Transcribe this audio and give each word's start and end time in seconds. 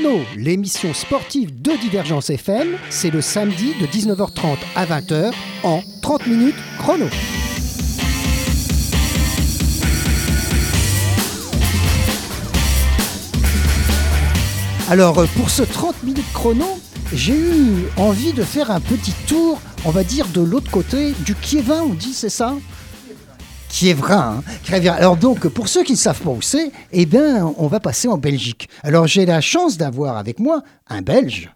30 0.00 0.08
minutes 0.08 0.24
chrono, 0.24 0.24
l'émission 0.36 0.94
sportive 0.94 1.62
de 1.62 1.72
Divergence 1.72 2.30
FM, 2.30 2.76
c'est 2.88 3.10
le 3.10 3.20
samedi 3.20 3.74
de 3.80 3.86
19h30 3.86 4.56
à 4.74 4.86
20h 4.86 5.32
en 5.62 5.82
30 6.00 6.26
minutes 6.26 6.54
chrono. 6.78 7.06
Alors 14.88 15.24
pour 15.36 15.50
ce 15.50 15.62
30 15.62 16.02
minutes 16.02 16.32
chrono, 16.32 16.66
j'ai 17.12 17.36
eu 17.36 17.88
envie 17.96 18.32
de 18.32 18.42
faire 18.42 18.70
un 18.70 18.80
petit 18.80 19.12
tour, 19.26 19.60
on 19.84 19.90
va 19.90 20.04
dire 20.04 20.26
de 20.28 20.40
l'autre 20.40 20.70
côté 20.70 21.12
du 21.24 21.34
Kievin, 21.34 21.82
on 21.82 21.94
dit 21.94 22.14
c'est 22.14 22.30
ça? 22.30 22.54
Kievrin. 23.80 24.42
Hein 24.70 24.86
Alors 24.90 25.16
donc, 25.16 25.48
pour 25.48 25.68
ceux 25.68 25.82
qui 25.84 25.92
ne 25.92 25.96
savent 25.96 26.20
pas 26.20 26.28
où 26.28 26.42
c'est, 26.42 26.70
eh 26.92 27.06
bien, 27.06 27.50
on 27.56 27.66
va 27.66 27.80
passer 27.80 28.08
en 28.08 28.18
Belgique. 28.18 28.68
Alors 28.82 29.06
j'ai 29.06 29.24
la 29.24 29.40
chance 29.40 29.78
d'avoir 29.78 30.18
avec 30.18 30.38
moi 30.38 30.62
un 30.88 31.00
Belge. 31.00 31.50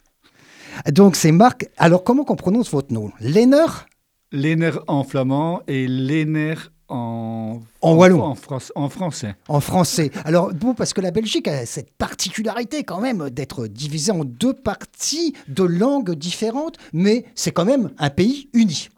Donc 0.90 1.16
c'est 1.16 1.32
Marc. 1.32 1.68
Alors 1.76 2.02
comment 2.02 2.24
qu'on 2.24 2.36
prononce 2.36 2.70
votre 2.70 2.94
nom? 2.94 3.12
Lenner? 3.20 3.66
Lenner 4.32 4.70
en 4.86 5.04
flamand 5.04 5.60
et 5.68 5.86
Lenner 5.86 6.54
en, 6.88 7.60
en 7.82 7.94
wallon. 7.94 8.22
En, 8.22 8.30
en, 8.30 8.88
français. 8.88 9.34
En 9.48 9.60
français. 9.60 10.10
Alors, 10.24 10.54
bon, 10.54 10.72
parce 10.72 10.94
que 10.94 11.02
la 11.02 11.10
Belgique 11.10 11.46
a 11.46 11.66
cette 11.66 11.92
particularité 11.92 12.84
quand 12.84 13.00
même 13.02 13.28
d'être 13.28 13.66
divisée 13.66 14.12
en 14.12 14.24
deux 14.24 14.54
parties 14.54 15.34
de 15.48 15.62
langues 15.62 16.14
différentes, 16.14 16.78
mais 16.94 17.26
c'est 17.34 17.52
quand 17.52 17.66
même 17.66 17.90
un 17.98 18.08
pays 18.10 18.48
uni. 18.54 18.88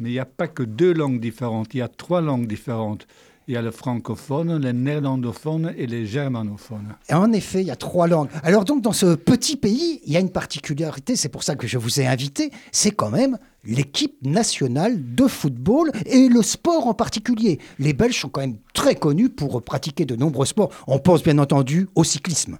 Mais 0.00 0.08
il 0.08 0.12
n'y 0.12 0.18
a 0.18 0.24
pas 0.24 0.48
que 0.48 0.62
deux 0.62 0.94
langues 0.94 1.20
différentes, 1.20 1.74
il 1.74 1.78
y 1.78 1.82
a 1.82 1.88
trois 1.88 2.22
langues 2.22 2.46
différentes. 2.46 3.06
Il 3.48 3.54
y 3.54 3.56
a 3.56 3.62
le 3.62 3.72
francophone, 3.72 4.62
le 4.62 4.70
néerlandophone 4.70 5.74
et 5.76 5.88
le 5.88 6.04
germanophone. 6.04 6.94
Et 7.08 7.14
en 7.14 7.32
effet, 7.32 7.62
il 7.62 7.66
y 7.66 7.70
a 7.72 7.76
trois 7.76 8.06
langues. 8.06 8.28
Alors 8.44 8.64
donc, 8.64 8.80
dans 8.80 8.92
ce 8.92 9.16
petit 9.16 9.56
pays, 9.56 10.00
il 10.06 10.12
y 10.12 10.16
a 10.16 10.20
une 10.20 10.30
particularité, 10.30 11.16
c'est 11.16 11.28
pour 11.28 11.42
ça 11.42 11.56
que 11.56 11.66
je 11.66 11.76
vous 11.76 12.00
ai 12.00 12.06
invité, 12.06 12.52
c'est 12.70 12.92
quand 12.92 13.10
même 13.10 13.38
l'équipe 13.64 14.14
nationale 14.22 15.14
de 15.14 15.26
football 15.26 15.90
et 16.06 16.28
le 16.28 16.42
sport 16.42 16.86
en 16.86 16.94
particulier. 16.94 17.58
Les 17.80 17.92
Belges 17.92 18.20
sont 18.20 18.28
quand 18.28 18.40
même 18.40 18.58
très 18.72 18.94
connus 18.94 19.30
pour 19.30 19.60
pratiquer 19.62 20.04
de 20.04 20.14
nombreux 20.14 20.46
sports. 20.46 20.70
On 20.86 20.98
pense 20.98 21.22
bien 21.22 21.38
entendu 21.38 21.88
au 21.94 22.04
cyclisme. 22.04 22.58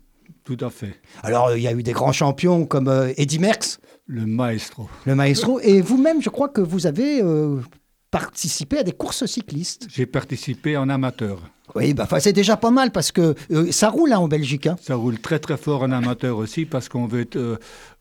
Tout 0.51 0.65
à 0.65 0.70
fait. 0.70 1.01
Alors, 1.23 1.56
il 1.56 1.62
y 1.62 1.69
a 1.69 1.73
eu 1.73 1.84
des 1.84 1.93
grands 1.93 2.11
champions 2.11 2.66
comme 2.66 2.88
euh, 2.88 3.12
Eddy 3.16 3.38
Merckx. 3.38 3.78
Le 4.06 4.27
maestro. 4.27 4.91
Le 5.06 5.15
maestro. 5.15 5.61
Et 5.61 5.81
vous-même, 5.81 6.21
je 6.21 6.28
crois 6.28 6.49
que 6.49 6.61
vous 6.61 6.88
avez 6.88 7.22
euh, 7.22 7.61
participé 8.10 8.78
à 8.78 8.82
des 8.82 8.93
courses 8.93 9.26
cyclistes. 9.26 9.87
J'ai 9.91 10.06
participé 10.06 10.76
en 10.76 10.88
amateur. 10.88 11.50
Oui, 11.75 11.94
bah, 11.94 12.09
c'est 12.19 12.32
déjà 12.32 12.56
pas 12.56 12.71
mal 12.71 12.91
parce 12.91 13.12
que 13.12 13.34
euh, 13.53 13.71
ça 13.71 13.91
roule 13.91 14.12
hein, 14.12 14.19
en 14.19 14.28
Belgique. 14.28 14.66
Hein. 14.66 14.76
Ça 14.81 14.97
roule 14.97 15.21
très 15.21 15.38
très 15.38 15.56
fort 15.56 15.82
en 15.82 15.93
amateur 15.93 16.37
aussi 16.37 16.65
parce 16.65 16.88
qu'on 16.88 17.06
veut 17.06 17.21
être 17.21 17.37
euh, 17.37 17.56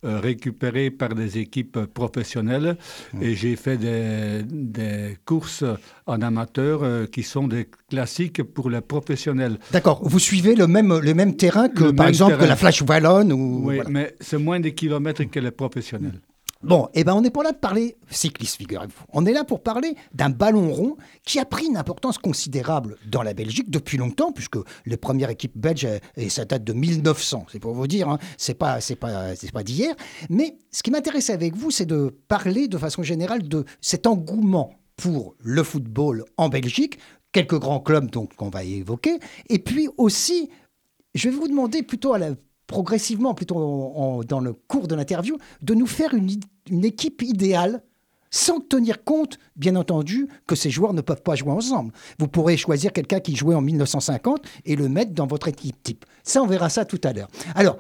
euh, 0.05 0.19
récupéré 0.19 0.89
par 0.89 1.13
des 1.13 1.37
équipes 1.37 1.85
professionnelles. 1.85 2.77
Mmh. 3.13 3.23
Et 3.23 3.35
j'ai 3.35 3.55
fait 3.55 3.77
des, 3.77 4.41
des, 4.43 5.17
courses 5.25 5.63
en 6.07 6.21
amateur 6.21 7.09
qui 7.11 7.23
sont 7.23 7.47
des 7.47 7.69
classiques 7.89 8.41
pour 8.41 8.69
les 8.69 8.81
professionnels. 8.81 9.59
D'accord. 9.71 9.99
Vous 10.03 10.19
suivez 10.19 10.55
le 10.55 10.65
même, 10.65 10.97
le 10.97 11.13
même 11.13 11.35
terrain 11.35 11.69
que 11.69 11.91
par 11.91 12.07
exemple 12.07 12.37
que 12.37 12.45
la 12.45 12.55
Flash 12.55 12.81
Wallonne 12.81 13.31
ou... 13.31 13.61
Oui, 13.65 13.79
mais 13.87 14.15
c'est 14.19 14.37
moins 14.37 14.59
de 14.59 14.69
kilomètres 14.69 15.23
que 15.25 15.39
les 15.39 15.51
professionnels. 15.51 16.21
Bon, 16.61 16.89
eh 16.93 17.05
ben 17.05 17.13
on 17.13 17.21
n'est 17.21 17.29
pas 17.29 17.41
là 17.41 17.53
de 17.53 17.57
parler 17.57 17.95
cycliste, 18.09 18.57
figurez-vous. 18.57 19.05
On 19.13 19.25
est 19.25 19.31
là 19.31 19.45
pour 19.45 19.63
parler 19.63 19.95
d'un 20.13 20.29
ballon 20.29 20.73
rond 20.73 20.97
qui 21.23 21.39
a 21.39 21.45
pris 21.45 21.67
une 21.67 21.77
importance 21.77 22.17
considérable 22.17 22.97
dans 23.07 23.23
la 23.23 23.33
Belgique 23.33 23.69
depuis 23.69 23.97
longtemps, 23.97 24.33
puisque 24.33 24.57
les 24.85 24.97
premières 24.97 25.29
équipes 25.29 25.57
belges, 25.57 25.87
et 26.17 26.27
ça 26.27 26.43
date 26.43 26.65
de 26.65 26.73
1900, 26.73 27.45
c'est 27.49 27.59
pour 27.59 27.73
vous 27.73 27.87
dire, 27.87 28.09
hein, 28.09 28.19
c'est 28.37 28.55
pas, 28.55 28.79
pas, 28.99 29.33
pas 29.53 29.63
d'hier. 29.63 29.95
Mais 30.29 30.57
ce 30.69 30.83
qui 30.83 30.91
m'intéresse 30.91 31.29
avec 31.29 31.55
vous, 31.55 31.71
c'est 31.71 31.85
de 31.85 32.13
parler 32.27 32.67
de 32.67 32.77
façon 32.77 33.03
générale 33.03 33.47
de 33.47 33.63
cet 33.79 34.05
engouement 34.05 34.73
pour 34.97 35.35
le 35.39 35.63
football 35.63 36.25
en 36.35 36.49
Belgique, 36.49 36.99
quelques 37.31 37.57
grands 37.57 37.79
clubs 37.79 38.11
donc 38.11 38.35
qu'on 38.35 38.49
va 38.49 38.65
évoquer, 38.65 39.17
et 39.47 39.59
puis 39.59 39.87
aussi, 39.95 40.49
je 41.15 41.29
vais 41.29 41.35
vous 41.35 41.47
demander 41.47 41.83
plutôt 41.83 42.13
à 42.13 42.19
la 42.19 42.31
progressivement, 42.69 43.33
plutôt 43.33 44.23
dans 44.27 44.39
le 44.39 44.53
cours 44.53 44.87
de 44.87 44.93
l'interview, 44.93 45.37
de 45.63 45.73
nous 45.73 45.87
faire 45.87 46.13
une, 46.13 46.29
équipe 46.85 47.23
idéale 47.23 47.81
sans 48.29 48.59
tenir 48.59 49.03
compte, 49.03 49.39
bien 49.55 49.75
entendu, 49.75 50.27
que 50.45 50.53
ces 50.53 50.69
joueurs 50.69 50.93
ne 50.93 51.01
peuvent 51.01 51.23
pas 51.23 51.33
jouer 51.33 51.51
ensemble. 51.51 51.91
Vous 52.19 52.27
pourrez 52.27 52.57
choisir 52.57 52.93
quelqu'un 52.93 53.19
qui 53.19 53.35
jouait 53.35 53.55
en 53.55 53.61
1950 53.61 54.43
et 54.65 54.75
le 54.75 54.87
mettre 54.87 55.13
dans 55.13 55.25
votre 55.25 55.47
équipe 55.47 55.81
type. 55.81 56.05
Ça, 56.23 56.43
on 56.43 56.45
verra 56.45 56.69
ça 56.69 56.85
tout 56.85 57.01
à 57.03 57.11
l'heure. 57.11 57.27
Alors, 57.55 57.79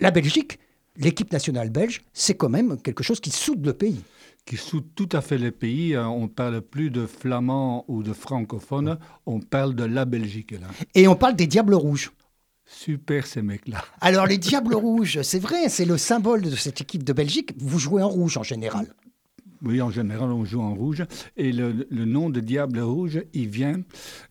la 0.00 0.10
Belgique, 0.10 0.58
l'équipe 0.96 1.32
nationale 1.32 1.70
belge, 1.70 2.02
c'est 2.12 2.34
quand 2.34 2.48
même 2.48 2.76
quelque 2.82 3.04
chose 3.04 3.20
qui 3.20 3.30
soude 3.30 3.64
le 3.64 3.72
pays. 3.72 4.02
Qui 4.44 4.56
soude 4.56 4.86
tout 4.96 5.08
à 5.12 5.20
fait 5.20 5.38
le 5.38 5.52
pays. 5.52 5.96
On 5.96 6.22
ne 6.22 6.26
parle 6.26 6.60
plus 6.60 6.90
de 6.90 7.06
flamand 7.06 7.84
ou 7.86 8.02
de 8.02 8.12
francophone, 8.12 8.98
on 9.26 9.38
parle 9.38 9.76
de 9.76 9.84
la 9.84 10.04
Belgique. 10.04 10.50
Là. 10.50 10.66
Et 10.96 11.06
on 11.06 11.14
parle 11.14 11.36
des 11.36 11.46
Diables 11.46 11.74
Rouges. 11.74 12.10
Super 12.66 13.26
ces 13.26 13.42
mecs-là. 13.42 13.84
Alors 14.00 14.26
les 14.26 14.38
Diables 14.38 14.74
Rouges, 14.74 15.20
c'est 15.22 15.38
vrai, 15.38 15.68
c'est 15.68 15.84
le 15.84 15.98
symbole 15.98 16.42
de 16.42 16.56
cette 16.56 16.80
équipe 16.80 17.04
de 17.04 17.12
Belgique. 17.12 17.52
Vous 17.58 17.78
jouez 17.78 18.02
en 18.02 18.08
rouge 18.08 18.36
en 18.36 18.42
général. 18.42 18.86
Oui, 19.64 19.80
en 19.80 19.90
général, 19.90 20.30
on 20.30 20.44
joue 20.44 20.60
en 20.60 20.74
rouge. 20.74 21.04
Et 21.36 21.52
le, 21.52 21.86
nom 21.90 22.28
de 22.28 22.40
Diable 22.40 22.80
Rouge, 22.80 23.22
il 23.32 23.48
vient 23.48 23.76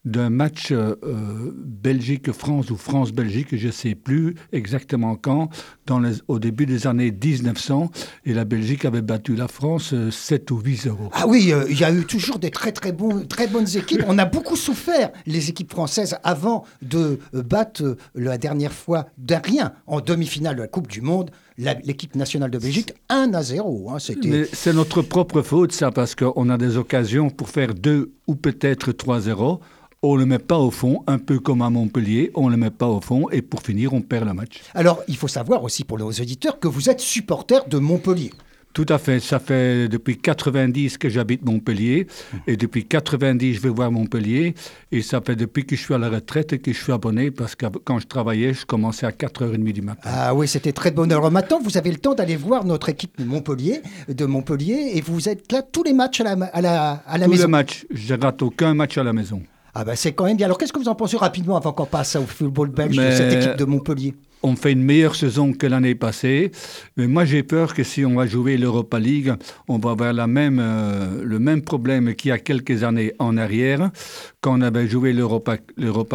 d'un 0.06 0.30
match 0.30 0.68
euh, 0.72 0.96
Belgique-France 1.56 2.70
ou 2.70 2.78
France-Belgique, 2.78 3.56
je 3.56 3.68
ne 3.68 3.72
sais 3.72 3.96
plus 3.96 4.36
exactement 4.52 5.16
quand, 5.16 5.50
dans 5.88 6.04
au 6.28 6.40
début 6.40 6.66
des 6.66 6.86
années 6.86 7.12
1900. 7.12 7.90
Et 8.26 8.34
la 8.34 8.46
Belgique 8.46 8.86
avait 8.86 9.02
battu 9.02 9.36
la 9.36 9.48
France 9.48 9.96
7 10.12 10.52
euh, 10.52 10.54
ou 10.54 10.60
8 10.60 10.88
euros. 10.88 11.10
Ah 11.14 11.26
oui, 11.28 11.52
euh, 11.52 11.66
il 11.70 11.80
y 11.80 11.84
a 11.84 11.92
eu 11.92 12.06
toujours 12.06 12.38
des 12.38 12.52
très, 12.52 12.72
très, 12.72 12.96
très 13.28 13.48
bonnes 13.48 13.76
équipes. 13.76 14.04
On 14.08 14.20
a 14.20 14.26
beaucoup 14.26 14.56
souffert, 14.56 15.12
les 15.26 15.50
équipes 15.50 15.72
françaises, 15.72 16.18
avant 16.24 16.64
de 16.82 17.20
battre 17.34 17.98
la 18.14 18.38
dernière 18.38 18.74
fois 18.74 19.08
d'un 19.18 19.40
rien 19.40 19.74
en 19.88 20.00
demi-finale 20.00 20.56
de 20.58 20.62
la 20.62 20.68
Coupe 20.68 20.88
du 20.88 21.02
Monde 21.02 21.32
l'équipe 21.58 22.16
nationale 22.16 22.52
de 22.52 22.58
Belgique 22.58 22.94
1 23.10 23.34
à 23.34 23.44
0. 23.44 23.92
Hein, 23.92 23.98
c'est 24.00 24.74
notre 24.74 25.02
propre 25.02 25.42
faute, 25.42 25.72
ça, 25.72 25.92
parce 25.92 26.16
qu'on 26.16 26.50
a 26.50 26.58
des 26.58 26.78
occasions 26.78 27.30
pour 27.30 27.50
faire 27.50 27.74
2 27.74 28.12
ou 28.28 28.36
peut-être 28.36 28.92
3-0. 28.92 29.60
On 30.06 30.16
ne 30.16 30.20
le 30.20 30.26
met 30.26 30.40
pas 30.40 30.58
au 30.58 30.70
fond, 30.70 31.02
un 31.08 31.18
peu 31.18 31.40
comme 31.40 31.62
à 31.62 31.70
Montpellier, 31.70 32.30
on 32.36 32.48
ne 32.48 32.52
le 32.52 32.58
met 32.58 32.72
pas 32.72 32.88
au 32.88 33.00
fond 33.00 33.30
et 33.30 33.42
pour 33.42 33.62
finir, 33.62 33.94
on 33.94 34.02
perd 34.02 34.28
le 34.28 34.34
match. 34.34 34.62
Alors, 34.76 35.02
il 35.08 35.16
faut 35.16 35.30
savoir 35.30 35.64
aussi 35.64 35.86
pour 35.86 35.98
nos 35.98 36.12
auditeurs 36.12 36.60
que 36.60 36.68
vous 36.68 36.90
êtes 36.90 37.00
supporter 37.00 37.70
de 37.70 37.78
Montpellier. 37.78 38.32
Tout 38.74 38.86
à 38.90 38.98
fait. 38.98 39.20
Ça 39.20 39.40
fait 39.40 39.88
depuis 39.88 40.18
90 40.18 40.98
que 40.98 41.08
j'habite 41.08 41.46
Montpellier. 41.46 42.08
Et 42.48 42.58
depuis 42.58 42.86
90, 42.86 43.54
je 43.54 43.60
vais 43.62 43.70
voir 43.70 43.92
Montpellier. 43.92 44.56
Et 44.92 45.02
ça 45.04 45.22
fait 45.22 45.36
depuis 45.36 45.66
que 45.66 45.76
je 45.76 45.82
suis 45.82 45.94
à 45.94 46.00
la 46.00 46.10
retraite 46.10 46.60
que 46.60 46.74
je 46.74 46.82
suis 46.82 46.92
abonné 46.92 47.30
parce 47.30 47.56
que 47.56 47.68
quand 47.84 48.00
je 48.00 48.08
travaillais, 48.08 48.54
je 48.54 48.66
commençais 48.66 49.06
à 49.06 49.12
4h30 49.12 49.72
du 49.72 49.82
matin. 49.82 50.10
Ah 50.12 50.34
oui, 50.34 50.48
c'était 50.48 50.72
très 50.74 50.90
de 50.90 50.96
bonne 50.96 51.12
heure. 51.12 51.30
Maintenant, 51.30 51.60
vous 51.64 51.78
avez 51.78 51.92
le 51.92 51.98
temps 51.98 52.16
d'aller 52.16 52.36
voir 52.36 52.66
notre 52.66 52.90
équipe 52.90 53.18
de 53.20 53.26
Montpellier, 53.26 53.82
de 54.08 54.26
Montpellier 54.26 54.92
et 54.96 55.02
vous 55.02 55.30
êtes 55.30 55.52
là 55.52 55.62
tous 55.62 55.84
les 55.84 55.94
matchs 55.94 56.22
à 56.22 56.36
la, 56.36 56.46
à 56.46 56.62
la, 56.62 57.04
à 57.06 57.18
la 57.18 57.28
maison. 57.28 57.44
Tous 57.44 57.48
les 57.48 57.52
matchs. 57.52 57.86
Je 57.92 58.16
rate 58.16 58.42
aucun 58.42 58.74
match 58.74 58.98
à 58.98 59.04
la 59.04 59.14
maison. 59.14 59.42
Ah 59.76 59.84
ben 59.84 59.96
c'est 59.96 60.14
quand 60.14 60.26
même 60.26 60.38
bien. 60.38 60.46
Alors 60.46 60.58
qu'est-ce 60.58 60.74
que 60.74 60.80
vous 60.80 60.90
en 60.90 60.96
pensez 60.96 61.18
rapidement 61.18 61.58
avant 61.58 61.74
qu'on 61.74 61.86
passe 61.88 62.16
au 62.16 62.24
football 62.28 62.70
belge 62.70 62.96
de 62.96 63.12
cette 63.12 63.34
équipe 63.34 63.56
de 63.58 63.66
Montpellier? 63.66 64.14
On 64.44 64.56
fait 64.56 64.74
une 64.74 64.84
meilleure 64.84 65.16
saison 65.16 65.54
que 65.54 65.66
l'année 65.66 65.96
passée. 65.96 66.52
Mais 66.98 67.08
moi, 67.08 67.26
j'ai 67.26 67.44
peur 67.44 67.74
que 67.74 67.84
si 67.84 68.06
on 68.06 68.16
va 68.16 68.28
jouer 68.28 68.58
l'Europa 68.58 69.00
League, 69.00 69.34
on 69.68 69.80
va 69.80 69.92
avoir 69.92 70.14
la 70.14 70.28
même, 70.28 70.60
euh, 70.62 71.24
le 71.24 71.40
même 71.40 71.62
problème 71.62 72.14
qu'il 72.14 72.30
y 72.30 72.32
a 72.32 72.38
quelques 72.38 72.84
années 72.84 73.14
en 73.20 73.38
arrière. 73.38 73.90
Quand 74.42 74.58
on 74.58 74.62
avait 74.62 74.88
joué 74.88 75.14
l'Europa, 75.14 75.58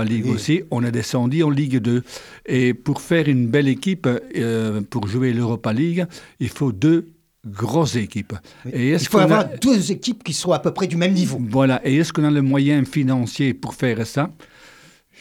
League 0.04 0.26
aussi, 0.26 0.62
on 0.70 0.84
est 0.84 0.92
descendu 0.92 1.42
en 1.42 1.50
Ligue 1.50 1.78
2. 1.78 2.02
Et 2.46 2.75
pour 2.75 3.00
faire 3.00 3.28
une 3.28 3.48
belle 3.48 3.69
équipe, 3.69 4.06
euh, 4.36 4.82
pour 4.90 5.08
jouer 5.08 5.32
l'Europa 5.32 5.72
League, 5.72 6.04
il 6.38 6.50
faut 6.50 6.72
deux 6.72 7.08
grosses 7.46 7.96
équipes. 7.96 8.34
Et 8.70 8.90
il 8.90 8.98
faut 8.98 9.19
avoir 9.19 9.46
deux 9.60 9.90
équipes 9.90 10.22
qui 10.22 10.34
soient 10.34 10.56
à 10.56 10.58
peu 10.58 10.72
près 10.72 10.86
du 10.86 10.96
même 10.96 11.12
niveau. 11.12 11.40
Voilà. 11.48 11.80
Et 11.86 11.96
est-ce 11.96 12.12
qu'on 12.12 12.25
a 12.25 12.30
le 12.30 12.42
moyen 12.42 12.84
financier 12.84 13.54
pour 13.54 13.75
faire 13.75 14.06
ça? 14.06 14.30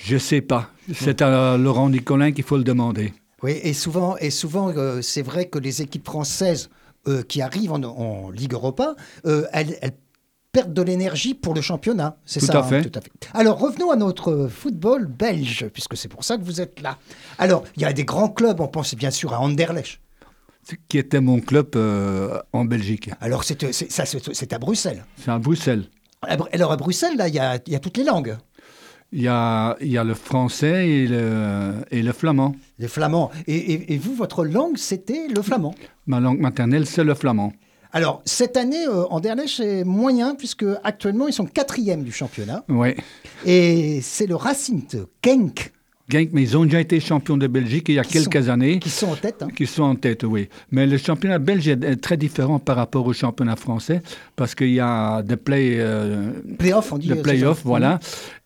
Je 0.04 0.16
ne 0.16 0.20
sais 0.20 0.42
pas. 0.42 0.70
C'est 0.94 1.22
à 1.22 1.58
Laurent 1.58 1.90
Nicolin 1.90 2.32
qu'il 2.32 2.44
faut 2.44 2.58
le 2.58 2.64
demander. 2.64 3.14
Oui, 3.44 3.60
et 3.62 3.74
souvent, 3.74 4.18
et 4.18 4.32
souvent 4.32 4.74
euh, 4.76 5.02
c'est 5.02 5.22
vrai 5.22 5.46
que 5.46 5.60
les 5.60 5.82
équipes 5.82 6.06
françaises 6.06 6.70
euh, 7.08 7.22
qui 7.22 7.42
arrivent 7.42 7.72
en, 7.72 8.32
Ligue 8.32 8.54
Europa, 8.54 8.96
euh, 9.26 9.46
elles, 9.54 9.78
perdent 10.52 10.74
de 10.74 10.82
l'énergie 10.82 11.36
pour 11.36 11.54
le 11.54 11.62
championnat. 11.62 12.18
C'est 12.26 12.40
ça, 12.40 12.60
hein, 12.60 12.64
fait. 12.64 12.90
tout 12.90 12.98
à 12.98 13.02
fait. 13.02 13.12
Alors 13.34 13.60
revenons 13.60 13.92
à 13.92 13.96
notre 13.96 14.48
football 14.48 15.06
belge, 15.06 15.68
puisque 15.72 15.96
c'est 15.96 16.08
pour 16.08 16.24
ça 16.24 16.38
que 16.38 16.44
vous 16.44 16.62
êtes 16.62 16.82
là. 16.82 16.98
Alors, 17.38 17.64
il 17.76 17.84
y 17.84 17.86
a 17.86 17.94
des 17.94 18.06
grands 18.06 18.30
clubs, 18.30 18.60
on 18.60 18.68
pense 18.68 18.96
bien 18.96 19.12
sûr 19.12 19.34
à 19.34 19.40
Anderlecht. 19.40 20.00
Qui 20.90 20.98
était 20.98 21.22
mon 21.22 21.40
club 21.40 21.78
en 22.52 22.66
Belgique. 22.66 23.10
Alors, 23.22 23.46
c'est 23.46 23.64
à 23.64 24.60
Bruxelles. 24.60 25.06
C'est 25.16 25.32
à 25.32 25.40
Bruxelles. 25.40 25.86
Alors, 26.22 26.72
à 26.72 26.76
Bruxelles, 26.76 27.16
là, 27.16 27.30
il 27.30 27.36
y 27.36 27.40
a 27.76 27.80
toutes 27.80 27.96
les 27.96 28.04
langues. 28.04 28.36
Il 29.14 29.22
y 29.22 29.28
a, 29.30 29.78
il 29.80 29.88
y 29.88 29.98
a 29.98 30.04
le 30.04 30.14
français 30.14 30.90
et 30.90 31.08
le, 31.08 31.74
et 31.92 32.02
le 32.02 32.12
flamand. 32.12 32.56
Les 32.78 32.90
flamands. 32.90 33.32
Et, 33.48 33.56
et- 33.56 33.94
et 33.94 33.98
vous, 33.98 34.14
votre 34.14 34.44
langue, 34.46 34.78
c'était 34.78 35.28
le 35.34 35.42
flamand? 35.42 35.74
Ma 36.08 36.20
langue 36.20 36.40
maternelle, 36.40 36.86
c'est 36.86 37.06
le 37.06 37.14
flamand. 37.16 37.54
Alors, 37.94 38.22
cette 38.26 38.58
année, 38.58 38.86
euh, 38.86 39.06
en 39.06 39.18
Anderlecht, 39.18 39.48
c'est 39.48 39.86
moyen, 39.86 40.36
puisque 40.36 40.66
actuellement, 40.84 41.28
ils 41.28 41.34
sont 41.34 41.46
quatrième 41.46 42.04
du 42.04 42.12
championnat. 42.12 42.66
Oui. 42.68 42.96
Et 43.46 44.02
c'est 44.02 44.28
le 44.28 44.36
Racing 44.36 44.84
Genk 45.24 45.72
Genk, 46.10 46.30
mais 46.32 46.42
ils 46.44 46.56
ont 46.58 46.64
déjà 46.64 46.80
été 46.80 47.00
champions 47.02 47.36
de 47.36 47.48
Belgique 47.48 47.88
il 47.90 47.96
y 47.96 48.00
a 48.00 48.04
Qui 48.04 48.14
quelques 48.14 48.44
sont- 48.46 48.50
années. 48.50 48.80
qui 48.80 48.90
sont 48.90 49.08
en 49.10 49.16
tête. 49.16 49.42
hein. 49.42 49.48
Qui 49.54 49.66
sont 49.68 49.84
en 49.84 49.96
tête, 49.96 50.24
oui. 50.24 50.48
Mais 50.72 50.86
le 50.88 50.98
championnat 50.98 51.38
belge 51.38 51.68
est 51.68 51.84
est 51.84 51.98
très 51.98 52.16
différent 52.16 52.60
par 52.60 52.78
rapport 52.78 53.06
au 53.06 53.12
championnat 53.14 53.58
français 53.58 54.02
parce 54.38 54.56
qu'il 54.56 54.72
y 54.72 54.80
a 54.80 55.22
des 55.22 55.36
play, 55.36 55.76
euh, 55.80 56.32
Playoff, 56.60 56.94
on 56.94 56.98
dit. 56.98 57.08
de 57.10 57.14
euh, 57.16 57.22
play-off, 57.22 57.62
voilà. 57.66 58.00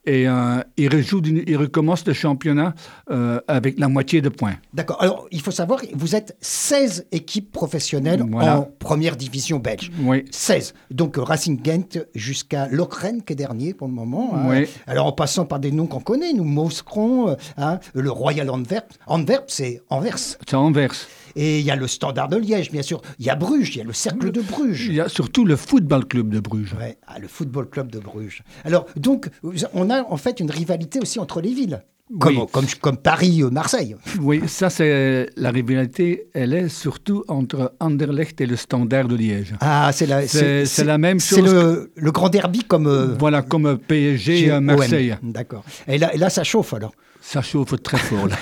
Et 0.05 0.27
euh, 0.27 0.61
ils, 0.77 0.89
rejouent 0.89 1.21
d'une- 1.21 1.43
ils 1.45 1.57
recommencent 1.57 2.07
le 2.07 2.13
championnat 2.13 2.73
euh, 3.11 3.39
avec 3.47 3.77
la 3.79 3.87
moitié 3.87 4.19
de 4.21 4.29
points. 4.29 4.55
D'accord. 4.73 4.99
Alors, 4.99 5.27
il 5.31 5.41
faut 5.41 5.51
savoir, 5.51 5.81
vous 5.93 6.15
êtes 6.15 6.35
16 6.41 7.05
équipes 7.11 7.51
professionnelles 7.51 8.23
Voilà. 8.27 8.59
en 8.59 8.63
première 8.79 9.15
division 9.15 9.59
belge. 9.59 9.91
Oui. 10.01 10.25
16. 10.31 10.73
Donc 10.89 11.17
Racing 11.17 11.63
Gent 11.63 11.99
jusqu'à 12.15 12.67
Lokeren, 12.69 13.21
qui 13.21 13.33
est 13.33 13.35
dernier 13.35 13.75
pour 13.75 13.87
le 13.87 13.93
moment. 13.93 14.31
hein. 14.35 14.45
Oui. 14.49 14.65
Alors 14.87 15.05
en 15.05 15.11
passant 15.11 15.45
par 15.45 15.59
des 15.59 15.71
noms 15.71 15.85
qu'on 15.85 15.99
connaît, 15.99 16.33
nous, 16.33 16.45
Mouscron, 16.45 17.29
euh, 17.29 17.35
hein, 17.57 17.79
le 17.93 18.09
Royal 18.09 18.49
Antwerp. 18.49 18.91
Antwerp, 19.05 19.45
c'est 19.49 19.81
Anvers. 19.89 20.17
C'est 20.17 20.53
Anvers. 20.55 20.93
Et 21.35 21.59
il 21.59 21.65
y 21.65 21.71
a 21.71 21.75
le 21.75 21.87
Standard 21.87 22.27
de 22.27 22.37
Liège, 22.37 22.71
bien 22.71 22.81
sûr. 22.81 23.01
Il 23.19 23.25
y 23.25 23.29
a 23.29 23.35
Bruges, 23.35 23.75
il 23.75 23.79
y 23.79 23.81
a 23.81 23.85
le 23.85 23.93
Cercle 23.93 24.31
de 24.31 24.41
Bruges. 24.41 24.85
Il 24.87 24.95
y 24.95 25.01
a 25.01 25.09
surtout 25.09 25.45
le 25.45 25.55
football 25.55 26.05
club 26.05 26.29
de 26.29 26.39
Bruges. 26.39 26.73
Ouais, 26.79 26.97
ah, 27.07 27.19
le 27.19 27.27
Football 27.27 27.69
Club 27.69 27.91
de 27.91 27.99
Bruges. 27.99 28.43
Alors, 28.63 28.85
donc, 28.95 29.29
on 29.73 29.89
a 29.89 30.03
en 30.03 30.17
fait 30.17 30.39
une 30.39 30.51
rivalité 30.51 30.99
aussi 30.99 31.19
entre 31.19 31.41
les 31.41 31.53
villes. 31.53 31.83
Comme, 32.19 32.37
Oui. 32.39 32.43
comme, 32.51 32.65
comme 32.81 32.97
Paris, 32.97 33.41
euh, 33.41 33.49
Marseille. 33.49 33.95
Oui, 34.21 34.41
ça 34.47 34.69
c'est 34.69 35.27
la 35.37 35.49
rivalité, 35.51 36.27
elle 36.33 36.53
est 36.53 36.67
surtout 36.69 37.23
entre 37.27 37.73
Anderlecht 37.79 38.41
et 38.41 38.45
le 38.45 38.55
Standard 38.57 39.07
de 39.07 39.15
Liège. 39.15 39.53
Ah, 39.61 39.91
c'est 39.93 40.05
la, 40.07 40.27
C'est- 40.27 40.65
c'est 40.65 40.83
la 40.83 40.97
même 40.97 41.19
C'est 41.19 41.37
chose 41.37 41.53
le, 41.53 41.91
le 41.95 42.11
grand 42.11 42.29
derby 42.29 42.59
comme 42.63 42.87
euh, 42.87 43.15
Voilà, 43.17 43.41
comme 43.41 43.77
PSG 43.77 44.51
OM. 44.51 44.65
Marseille. 44.65 45.15
D'accord. 45.23 45.63
Et 45.87 45.97
là, 45.97 46.13
et 46.13 46.17
là, 46.17 46.29
ça 46.29 46.43
chauffe 46.43 46.73
alors. 46.73 46.91
Ça 47.23 47.41
chauffe 47.43 47.79
très 47.83 47.97
fort 47.99 48.27
là. 48.27 48.35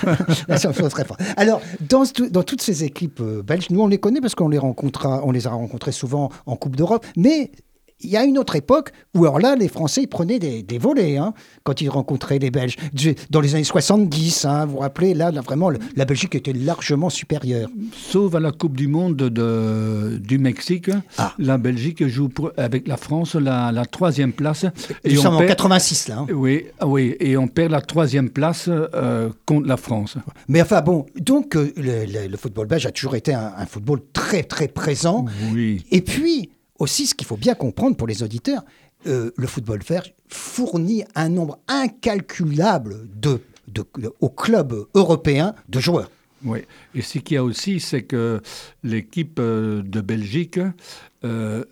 Là, 0.48 0.56
ça 0.58 0.72
chauffe 0.72 0.88
très 0.90 1.04
fort. 1.04 1.18
Alors, 1.36 1.60
dans, 1.88 2.04
tout- 2.06 2.30
dans 2.30 2.42
toutes 2.42 2.62
ces 2.62 2.82
équipes 2.82 3.20
euh, 3.20 3.42
belges, 3.42 3.68
nous, 3.70 3.80
on 3.82 3.86
les 3.88 3.98
connaît 3.98 4.20
parce 4.22 4.34
qu'on 4.34 4.48
les, 4.48 4.58
rencontra, 4.58 5.20
on 5.24 5.30
les 5.32 5.46
a 5.46 5.50
rencontrés 5.50 5.92
souvent 5.92 6.30
en 6.46 6.56
Coupe 6.56 6.76
d'Europe. 6.76 7.04
Mais 7.16 7.50
il 8.02 8.10
y 8.10 8.16
a 8.16 8.24
une 8.24 8.38
autre 8.38 8.56
époque 8.56 8.90
où, 9.14 9.24
alors 9.24 9.38
là, 9.38 9.56
les 9.56 9.68
Français 9.68 10.02
ils 10.02 10.06
prenaient 10.08 10.38
des, 10.38 10.62
des 10.62 10.78
volets 10.78 11.16
hein, 11.16 11.34
quand 11.64 11.80
ils 11.80 11.88
rencontraient 11.90 12.38
les 12.38 12.50
Belges. 12.50 12.76
Dans 13.30 13.40
les 13.40 13.54
années 13.54 13.64
70, 13.64 14.44
hein, 14.44 14.66
vous 14.66 14.72
vous 14.72 14.78
rappelez, 14.78 15.14
là, 15.14 15.30
là, 15.30 15.40
vraiment, 15.40 15.70
le- 15.70 15.78
la 15.96 16.04
Belgique 16.04 16.34
était 16.34 16.52
largement 16.52 17.10
supérieure. 17.10 17.68
Sauf 17.96 18.34
à 18.34 18.40
la 18.40 18.52
Coupe 18.52 18.76
du 18.76 18.88
Monde 18.88 19.16
de, 19.16 20.18
du 20.18 20.38
Mexique, 20.38 20.90
Ah. 21.18 21.34
la 21.38 21.58
Belgique 21.58 22.06
joue 22.06 22.28
pour- 22.28 22.52
avec 22.56 22.86
la 22.88 22.96
France 22.96 23.34
la, 23.34 23.72
la 23.72 23.84
troisième 23.84 24.32
place. 24.32 24.64
Nous 25.04 25.18
on 25.18 25.22
sommes 25.22 25.34
en 25.34 25.38
perd- 25.38 25.50
86, 25.50 26.08
là. 26.08 26.18
hein. 26.20 26.26
Oui, 26.32 26.66
ah 26.78 26.86
oui, 26.86 27.16
et 27.20 27.36
on 27.36 27.48
perd 27.48 27.72
la 27.72 27.80
troisième 27.80 28.30
place 28.30 28.68
euh, 28.68 29.30
contre 29.46 29.66
la 29.66 29.76
France. 29.76 30.16
Mais 30.48 30.62
enfin, 30.62 30.80
bon, 30.80 31.06
donc, 31.16 31.56
euh, 31.56 31.72
le, 31.76 32.04
le- 32.06 32.28
le 32.28 32.36
football 32.36 32.66
belge 32.66 32.86
a 32.86 32.90
toujours 32.90 33.16
été 33.16 33.34
un, 33.34 33.52
un 33.56 33.66
football 33.66 34.00
très, 34.12 34.42
très 34.42 34.68
présent. 34.68 35.24
Oui. 35.52 35.84
Et 35.90 36.00
puis, 36.00 36.50
aussi, 36.80 37.06
ce 37.06 37.14
qu'il 37.14 37.26
faut 37.26 37.36
bien 37.36 37.54
comprendre 37.54 37.96
pour 37.96 38.08
les 38.08 38.22
auditeurs, 38.22 38.64
euh, 39.06 39.30
le 39.36 39.46
football 39.46 39.80
belge 39.88 40.14
fournit 40.28 41.04
un 41.14 41.28
nombre 41.28 41.58
incalculable 41.68 43.08
de, 43.14 43.40
de, 43.68 43.84
au 44.20 44.28
club 44.28 44.86
européen 44.94 45.54
de 45.68 45.78
joueurs. 45.78 46.10
Oui. 46.44 46.60
Et 46.94 47.02
ce 47.02 47.18
qu'il 47.18 47.34
y 47.34 47.38
a 47.38 47.44
aussi, 47.44 47.80
c'est 47.80 48.02
que 48.02 48.40
l'équipe 48.82 49.38
euh, 49.38 49.82
de 49.82 50.00
Belgique, 50.00 50.58
euh, 51.24 51.64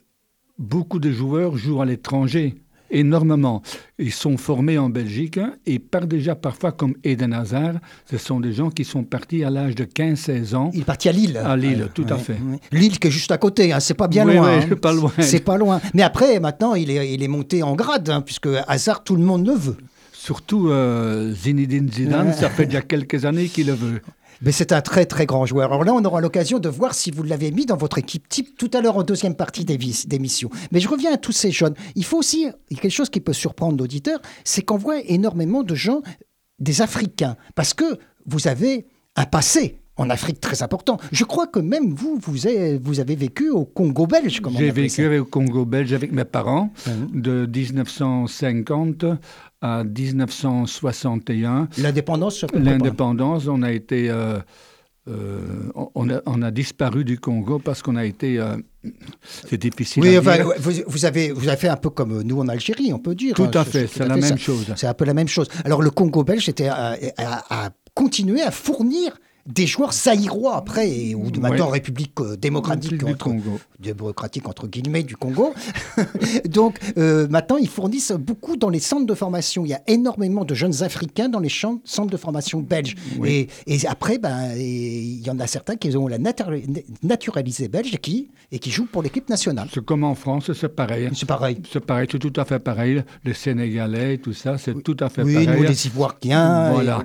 beaucoup 0.59 0.99
de 0.99 1.11
joueurs 1.11 1.57
jouent 1.57 1.81
à 1.81 1.87
l'étranger, 1.87 2.55
énormément. 2.91 3.63
Ils 3.99 4.13
sont 4.13 4.37
formés 4.37 4.79
en 4.79 4.89
Belgique 4.89 5.39
et 5.67 5.79
partent 5.79 6.09
déjà 6.09 6.35
parfois 6.35 6.73
comme 6.73 6.95
Eden 7.05 7.33
Hazard. 7.33 7.75
Ce 8.11 8.17
sont 8.19 8.41
des 8.41 8.53
gens 8.53 8.71
qui 8.71 8.85
sont 8.85 9.05
partis 9.05 9.45
à 9.45 9.51
l'âge 9.51 9.75
de 9.75 9.85
15-16 9.85 10.55
ans. 10.55 10.71
Il 10.75 10.81
est 10.81 10.85
parti 10.85 11.09
à 11.09 11.13
Lille. 11.13 11.37
À 11.37 11.57
Lille, 11.57 11.83
Ouais, 11.83 11.89
tout 11.95 12.07
à 12.09 12.17
fait. 12.17 12.35
ouais. 12.35 12.59
Lille 12.73 12.99
qui 12.99 13.09
est 13.09 13.11
juste 13.11 13.31
à 13.33 13.39
côté, 13.39 13.73
hein, 13.73 13.81
c'est 13.81 13.95
pas 13.95 14.09
bien 14.09 14.27
Oui, 14.27 14.35
loin. 14.35 14.59
oui, 14.59 14.65
hein. 14.71 14.77
pas 14.81 14.93
loin. 14.93 15.13
C'est 15.21 15.45
pas 15.45 15.57
loin. 15.57 15.81
Mais 15.95 16.03
après, 16.03 16.41
maintenant, 16.41 16.75
il 16.75 16.91
est, 16.91 17.13
il 17.15 17.23
est 17.23 17.29
monté 17.29 17.63
en 17.63 17.75
grade, 17.75 18.09
hein, 18.11 18.21
puisque 18.21 18.49
Hazard, 18.67 19.05
tout 19.05 19.17
le 19.17 19.23
monde 19.23 19.47
le 19.47 19.55
veut. 19.55 19.77
Surtout 20.29 20.69
euh, 20.69 21.33
Zinedine 21.33 21.91
Zidane, 21.91 22.35
ça 22.35 22.51
fait 22.51 22.67
déjà 22.67 22.83
quelques 22.83 23.25
années 23.25 23.49
qu'il 23.49 23.69
le 23.69 23.73
veut. 23.73 24.03
Mais 24.43 24.53
c'est 24.53 24.73
un 24.73 24.83
très 24.83 25.07
très 25.07 25.25
grand 25.25 25.47
joueur. 25.47 25.73
Alors 25.73 25.85
là, 25.85 25.95
on 25.95 26.05
aura 26.05 26.21
l'occasion 26.21 26.59
de 26.59 26.69
voir 26.69 26.93
si 26.93 27.11
vous 27.11 27.23
l'avez 27.23 27.51
mis 27.51 27.65
dans 27.65 27.79
votre 27.79 27.97
équipe 27.97 28.29
type 28.29 28.55
tout 28.59 28.71
à 28.75 28.83
l'heure 28.83 28.99
en 28.99 29.05
deuxième 29.05 29.35
partie 29.35 29.65
d'émission. 29.65 30.51
Mais 30.71 30.81
je 30.81 30.89
reviens 30.91 31.15
à 31.15 31.17
tous 31.17 31.33
ces 31.33 31.51
jeunes. 31.51 31.73
Il 31.95 32.05
faut 32.05 32.19
aussi, 32.19 32.47
il 32.69 32.77
y 32.77 32.79
a 32.79 32.83
quelque 32.83 32.93
chose 32.93 33.09
qui 33.09 33.21
peut 33.21 33.33
surprendre 33.33 33.79
l'auditeur, 33.79 34.21
c'est 34.45 34.61
qu'on 34.61 34.77
voit 34.77 35.01
énormément 35.07 35.63
de 35.63 35.75
gens, 35.75 36.03
des 36.59 36.83
Africains, 36.83 37.39
parce 37.55 37.73
que 37.73 37.99
vous 38.27 38.49
avez 38.49 38.87
un 39.17 39.25
passé 39.25 39.81
en 39.99 40.09
Afrique 40.11 40.41
très 40.41 40.63
important. 40.63 40.97
Je 41.13 41.25
crois 41.25 41.47
que 41.47 41.59
même 41.59 41.93
vous, 41.93 42.19
vous 42.23 42.47
avez, 42.47 42.79
vous 42.79 43.01
avez 43.01 43.17
vécu 43.17 43.51
au 43.51 43.65
Congo 43.65 44.07
belge. 44.07 44.41
J'ai 44.57 44.71
vécu 44.71 45.05
avec- 45.05 45.21
au 45.21 45.25
Congo 45.25 45.65
belge 45.65 45.93
avec 45.93 46.13
mes 46.13 46.25
parents 46.25 46.73
Mhm. 46.87 47.21
de 47.21 47.47
1950 47.47 49.05
à 49.61 49.83
1961. 49.85 51.69
L'indépendance, 51.79 52.45
L'indépendance, 52.55 53.47
on 53.49 53.63
a 53.63 53.73
été, 53.73 54.09
euh, 54.11 54.39
euh, 55.09 55.41
on, 55.95 56.09
a, 56.11 56.21
on 56.27 56.43
a 56.43 56.51
disparu 56.51 57.05
du 57.05 57.19
Congo 57.19 57.59
parce 57.59 57.83
qu'on 57.83 57.97
a 57.97 58.05
été, 58.05 58.39
euh, 58.39 58.57
c'est 59.49 59.61
difficile 59.61 60.03
Oui, 60.03 60.17
à 60.17 60.21
enfin, 60.21 60.37
dire. 60.37 60.47
vous, 60.59 60.73
vous 60.87 61.05
avez, 61.05 61.33
vous 61.33 61.49
avez 61.49 61.57
fait 61.57 61.69
un 61.69 61.77
peu 61.77 61.91
comme 61.91 62.23
nous 62.23 62.39
en 62.41 62.49
Algérie, 62.49 62.93
on 62.93 62.99
peut 62.99 63.15
dire. 63.15 63.35
Tout 63.35 63.45
hein. 63.45 63.51
à 63.55 63.65
fait, 63.65 63.87
c'est 63.89 64.07
la 64.07 64.15
fait 64.15 64.21
même 64.21 64.31
ça. 64.31 64.37
chose. 64.37 64.73
C'est 64.77 64.87
un 64.87 64.95
peu 64.95 65.05
la 65.05 65.15
même 65.15 65.29
chose. 65.29 65.49
Alors 65.65 65.83
le 65.83 65.91
Congo 65.91 66.23
belge 66.25 66.49
était 66.49 66.69
à, 66.69 66.97
à- 67.17 67.65
à 67.67 67.71
continuer 67.95 68.43
à 68.43 68.51
fournir 68.53 69.19
des 69.49 69.67
joueurs 69.67 69.93
zaïrois 69.93 70.57
après, 70.57 70.89
et- 70.91 71.15
ou 71.15 71.31
de 71.31 71.41
maintenant 71.41 71.67
Ouais. 71.67 71.73
République 71.73 72.13
euh, 72.21 72.37
démocratique 72.37 72.99
du 72.99 73.05
entre, 73.05 73.25
Congo. 73.25 73.59
démocratique 73.81 74.47
entre 74.49 74.67
guillemets 74.69 75.03
du 75.03 75.17
Congo. 75.17 75.55
Donc 76.49 76.79
euh, 76.97 77.27
maintenant 77.29 77.57
ils 77.57 77.69
fournissent 77.69 78.13
beaucoup 78.13 78.57
dans 78.57 78.69
les 78.69 78.79
centres 78.81 79.07
de 79.07 79.15
formation. 79.15 79.65
Il 79.65 79.69
y 79.71 79.75
a 79.75 79.81
énormément 79.87 80.45
de 80.45 80.55
jeunes 80.55 80.83
Africains 80.83 81.29
dans 81.29 81.41
les 81.41 81.49
champs- 81.49 81.81
centres 81.85 82.11
de 82.11 82.17
formation 82.17 82.61
belges. 82.61 82.95
Oui. 83.19 83.49
Et, 83.67 83.75
et 83.77 83.87
après, 83.87 84.19
ben, 84.19 84.53
il 84.57 85.21
y 85.27 85.31
en 85.31 85.39
a 85.41 85.47
certains 85.47 85.77
qui 85.77 85.97
ont 85.97 86.09
la 86.09 86.19
natura- 86.19 86.57
naturalisé 87.03 87.69
belge 87.69 87.95
et 87.95 87.99
qui, 87.99 88.29
et 88.53 88.59
qui 88.59 88.71
jouent 88.71 88.87
pour 88.91 89.03
l'équipe 89.03 89.29
nationale. 89.29 89.69
C'est 89.73 89.85
comme 89.85 90.05
en 90.05 90.15
France, 90.15 90.53
c'est 90.53 90.69
pareil. 90.75 91.09
C'est 91.15 91.27
pareil. 91.27 91.59
C'est 91.71 91.85
pareil, 91.85 92.07
c'est 92.11 92.19
tout 92.19 92.33
à 92.37 92.45
fait 92.45 92.59
pareil. 92.59 93.03
Les 93.25 93.35
Sénégalais, 93.35 94.19
tout 94.19 94.33
ça, 94.33 94.59
c'est 94.59 94.83
tout 94.83 94.97
à 95.01 95.09
fait 95.09 95.23
Oui, 95.23 95.35
pareil. 95.45 95.49
nous 95.61 95.63
les 95.67 95.87
Ivoiriens. 95.87 96.73
Voilà. 96.73 97.03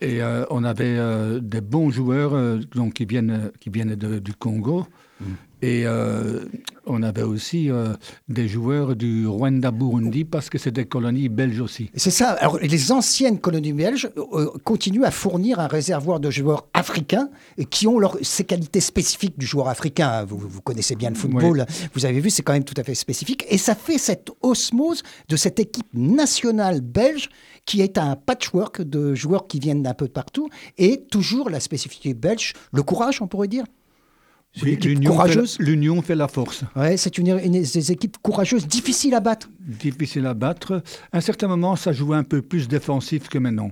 et, 0.00 0.22
euh, 0.22 0.44
on 0.50 0.64
avait 0.64 0.84
euh, 0.96 1.40
des 1.40 1.60
bons 1.72 1.90
joueurs 1.90 2.34
euh, 2.34 2.58
donc, 2.74 2.92
qui 2.94 3.06
viennent, 3.06 3.50
de- 3.96 4.18
du 4.18 4.34
Congo. 4.34 4.86
Mm. 5.20 5.24
Et 5.62 5.84
euh, 5.86 6.40
on 6.86 7.04
avait 7.04 7.22
aussi 7.22 7.70
euh, 7.70 7.94
des 8.28 8.48
joueurs 8.48 8.96
du 8.96 9.28
Rwanda-Burundi 9.28 10.24
parce 10.24 10.50
que 10.50 10.58
c'est 10.58 10.72
des 10.72 10.86
colonies 10.86 11.28
belges 11.28 11.60
aussi. 11.60 11.88
C'est 11.94 12.10
ça. 12.10 12.30
Alors, 12.30 12.58
les 12.58 12.90
anciennes 12.90 13.38
colonies 13.38 13.72
belges 13.72 14.10
euh, 14.16 14.50
continuent 14.64 15.04
à 15.04 15.12
fournir 15.12 15.60
un 15.60 15.68
réservoir 15.68 16.18
de 16.18 16.30
joueurs 16.30 16.66
africains 16.74 17.30
qui 17.70 17.86
ont 17.86 18.00
leur, 18.00 18.18
ces 18.22 18.42
qualités 18.42 18.80
spécifiques 18.80 19.38
du 19.38 19.46
joueur 19.46 19.68
africain. 19.68 20.24
Vous, 20.24 20.36
vous 20.36 20.60
connaissez 20.60 20.96
bien 20.96 21.10
le 21.10 21.14
football. 21.14 21.64
Vous 21.94 22.06
avez 22.06 22.18
vu, 22.18 22.30
c'est 22.30 22.42
quand 22.42 22.54
même 22.54 22.64
tout 22.64 22.74
à 22.76 22.82
fait 22.82 22.96
spécifique. 22.96 23.46
Et 23.48 23.56
ça 23.56 23.76
fait 23.76 23.98
cette 23.98 24.30
osmose 24.42 25.04
de 25.28 25.36
cette 25.36 25.60
équipe 25.60 25.94
nationale 25.94 26.80
belge 26.80 27.28
qui 27.66 27.82
est 27.82 27.98
un 27.98 28.16
patchwork 28.16 28.82
de 28.82 29.14
joueurs 29.14 29.46
qui 29.46 29.60
viennent 29.60 29.84
d'un 29.84 29.94
peu 29.94 30.08
de 30.08 30.12
partout 30.12 30.48
et 30.76 31.04
toujours 31.04 31.50
la 31.50 31.60
spécificité 31.60 32.14
belge, 32.14 32.54
le 32.72 32.82
courage, 32.82 33.22
on 33.22 33.28
pourrait 33.28 33.46
dire. 33.46 33.64
Fait, 34.54 34.76
l'union 35.58 36.02
fait 36.02 36.14
la 36.14 36.28
force. 36.28 36.62
Ouais, 36.76 36.96
c'est 36.98 37.16
une, 37.18 37.28
une- 37.42 37.62
des 37.62 37.92
équipes 37.92 38.18
courageuses, 38.20 38.66
difficiles 38.66 39.14
à 39.14 39.20
battre. 39.20 39.48
Difficile 39.64 40.26
à 40.26 40.34
battre. 40.34 40.82
À 41.12 41.18
un 41.18 41.20
certain 41.20 41.46
moment, 41.46 41.76
ça 41.76 41.92
jouait 41.92 42.16
un 42.16 42.24
peu 42.24 42.42
plus 42.42 42.66
défensif 42.68 43.28
que 43.28 43.38
maintenant. 43.38 43.70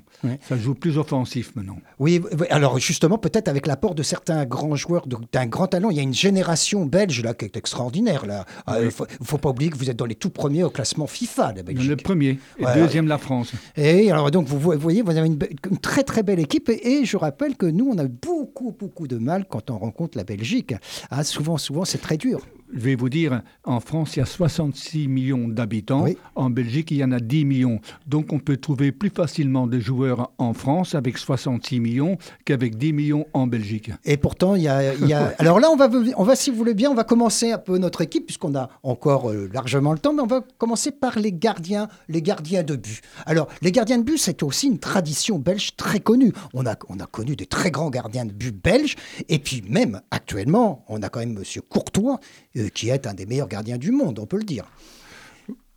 Ça 0.48 0.56
joue 0.56 0.74
plus 0.74 0.98
offensif 0.98 1.52
maintenant. 1.56 1.78
Oui, 1.98 2.20
oui, 2.38 2.46
alors 2.50 2.78
justement, 2.78 3.18
peut-être 3.18 3.48
avec 3.48 3.66
l'apport 3.66 3.94
de 3.94 4.02
certains 4.02 4.44
grands 4.44 4.76
joueurs 4.76 5.06
d'un 5.06 5.46
grand 5.46 5.66
talent, 5.66 5.90
il 5.90 5.96
y 5.96 6.00
a 6.00 6.02
une 6.02 6.14
génération 6.14 6.86
belge 6.86 7.22
là 7.22 7.34
qui 7.34 7.44
est 7.44 7.56
extraordinaire. 7.56 8.24
Là, 8.26 8.44
il 8.78 8.84
ne 8.84 8.90
faut, 8.90 9.06
faut 9.22 9.38
pas 9.38 9.50
oublier 9.50 9.70
que 9.70 9.76
vous 9.76 9.90
êtes 9.90 9.96
dans 9.96 10.06
les 10.06 10.14
tout 10.14 10.30
premiers 10.30 10.62
au 10.62 10.70
classement 10.70 11.06
FIFA, 11.08 11.54
la 11.56 11.62
Belgique. 11.64 11.88
Le 11.90 11.96
premier 11.96 12.38
et 12.58 12.64
Ouais, 12.64 12.74
deuxième 12.74 13.08
la 13.08 13.18
France. 13.18 13.52
Et 13.76 14.10
alors 14.12 14.30
donc 14.30 14.46
vous 14.46 14.58
vo- 14.58 14.78
voyez, 14.78 15.02
vous 15.02 15.16
avez 15.16 15.26
une, 15.26 15.38
très 15.82 16.04
très 16.04 16.22
belle 16.22 16.38
équipe. 16.40 16.68
Et, 16.68 17.00
et 17.00 17.04
je 17.04 17.16
rappelle 17.16 17.56
que 17.56 17.66
nous, 17.66 17.90
on 17.92 17.98
a 17.98 18.06
beaucoup 18.06 18.70
beaucoup 18.78 19.08
de 19.08 19.16
mal 19.18 19.44
quand 19.48 19.70
on 19.70 19.78
rencontre 19.78 20.16
la 20.16 20.24
Belgique. 20.24 20.74
Ah, 21.10 21.24
souvent, 21.24 21.58
souvent, 21.58 21.84
c'est 21.84 21.98
très 21.98 22.16
dur. 22.16 22.40
Je 22.72 22.80
vais 22.80 22.94
vous 22.94 23.08
dire, 23.08 23.42
en 23.64 23.80
France, 23.80 24.16
il 24.16 24.20
y 24.20 24.22
a 24.22 24.26
66 24.26 25.08
millions 25.08 25.48
d'habitants. 25.48 26.06
En 26.34 26.50
Belgique, 26.50 26.90
il 26.90 26.98
y 26.98 27.04
en 27.04 27.12
a 27.12 27.20
10 27.20 27.44
millions. 27.44 27.80
Donc, 28.06 28.32
on 28.32 28.38
peut 28.38 28.56
trouver 28.56 28.92
plus 28.92 29.10
facilement 29.10 29.66
des 29.66 29.80
joueurs 29.80 30.32
en 30.38 30.54
France 30.54 30.94
avec 30.94 31.18
66 31.18 31.80
millions 31.80 32.18
qu'avec 32.44 32.76
10 32.76 32.92
millions 32.92 33.26
en 33.32 33.46
Belgique. 33.46 33.90
Et 34.04 34.16
pourtant, 34.16 34.54
il 34.54 34.62
y 34.62 34.68
a. 34.68 34.80
Alors 35.38 35.60
là, 35.60 35.68
on 35.70 35.76
va, 35.76 35.88
on 36.16 36.24
va, 36.24 36.36
si 36.36 36.50
vous 36.50 36.56
voulez 36.56 36.74
bien, 36.74 36.90
on 36.90 36.94
va 36.94 37.04
commencer 37.04 37.52
un 37.52 37.58
peu 37.58 37.78
notre 37.78 38.00
équipe, 38.00 38.26
puisqu'on 38.26 38.54
a 38.54 38.70
encore 38.82 39.30
euh, 39.30 39.48
largement 39.52 39.92
le 39.92 39.98
temps, 39.98 40.12
mais 40.12 40.22
on 40.22 40.26
va 40.26 40.42
commencer 40.58 40.90
par 40.90 41.18
les 41.18 41.32
gardiens, 41.32 41.88
les 42.08 42.22
gardiens 42.22 42.62
de 42.62 42.76
but. 42.76 43.02
Alors, 43.26 43.48
les 43.62 43.72
gardiens 43.72 43.98
de 43.98 44.04
but, 44.04 44.18
c'est 44.18 44.42
aussi 44.42 44.66
une 44.66 44.78
tradition 44.78 45.38
belge 45.38 45.76
très 45.76 46.00
connue. 46.00 46.32
On 46.54 46.66
a, 46.66 46.76
on 46.88 46.98
a 47.00 47.06
connu 47.06 47.36
des 47.36 47.46
très 47.46 47.70
grands 47.70 47.90
gardiens 47.90 48.24
de 48.24 48.32
but 48.32 48.54
belges, 48.54 48.96
et 49.28 49.38
puis 49.38 49.62
même 49.68 50.00
actuellement, 50.10 50.84
on 50.88 51.02
a 51.02 51.08
quand 51.08 51.20
même 51.20 51.34
Monsieur 51.34 51.62
Courtois, 51.62 52.20
euh, 52.56 52.59
qui 52.68 52.90
est 52.90 53.06
un 53.06 53.14
des 53.14 53.26
meilleurs 53.26 53.48
gardiens 53.48 53.78
du 53.78 53.90
monde, 53.90 54.18
on 54.18 54.26
peut 54.26 54.38
le 54.38 54.44
dire. 54.44 54.64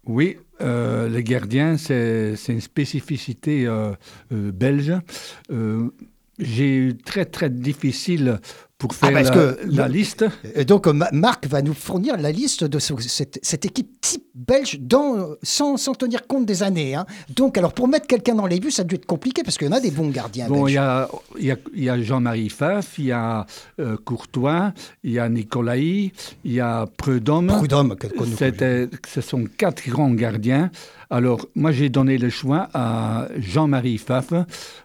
Oui, 0.05 0.37
euh, 0.61 1.07
les 1.07 1.23
gardiens, 1.23 1.77
c'est 1.77 2.35
une 2.49 2.61
spécificité 2.61 3.65
euh, 3.65 3.93
belge. 4.29 4.93
J'ai 6.39 6.75
eu 6.75 6.97
très 6.97 7.25
très 7.25 7.49
difficile 7.49 8.39
pour 8.83 8.93
ah, 9.01 9.23
faire 9.23 9.55
la, 9.65 9.87
liste. 9.87 10.25
donc 10.67 10.87
Marc 10.87 11.47
va 11.47 11.61
nous 11.61 11.73
fournir 11.73 12.17
la 12.17 12.31
liste 12.31 12.65
de 12.65 12.79
cette, 12.79 13.65
équipe 13.65 14.01
type 14.01 14.25
belge 14.35 14.77
dans, 14.81 15.35
sans, 15.41 15.77
sans, 15.77 15.93
tenir 15.93 16.27
compte 16.27 16.45
des 16.45 16.63
années. 16.63 16.95
Hein. 16.95 17.05
Donc 17.33 17.57
alors 17.57 17.73
pour 17.73 17.87
mettre 17.87 18.07
quelqu'un 18.07 18.35
dans 18.35 18.45
les 18.45 18.59
buts, 18.59 18.71
ça 18.71 18.81
a 18.81 18.85
dû 18.85 18.95
être 18.95 19.05
compliqué 19.05 19.43
parce 19.43 19.57
qu'il 19.57 19.67
y 19.67 19.69
en 19.69 19.73
a 19.73 19.79
des 19.79 19.91
bons 19.91 20.09
gardiens. 20.09 20.47
Bon, 20.49 20.67
il 20.67 20.73
y 20.73 20.77
a, 20.77 21.07
y 21.39 21.89
a 21.89 22.01
Jean-Marie 22.01 22.49
Pfaff, 22.49 22.97
il 22.97 23.05
y 23.05 23.11
a 23.13 23.45
euh, 23.79 23.95
Courtois, 24.03 24.73
il 25.03 25.11
y 25.11 25.19
a 25.19 25.29
Nicolai, 25.29 26.11
il 26.43 26.51
y 26.51 26.59
a 26.59 26.85
Prudhomme. 26.97 27.47
Prudhomme, 27.47 27.95
ce 29.07 29.21
sont 29.21 29.45
quatre 29.57 29.87
grands 29.87 30.11
gardiens. 30.11 30.71
Alors, 31.13 31.45
moi, 31.53 31.71
j'ai 31.71 31.89
donné 31.89 32.17
le 32.17 32.31
choix 32.31 32.69
à 32.73 33.27
Jean-Marie 33.37 33.99
Pfaff 33.99 34.33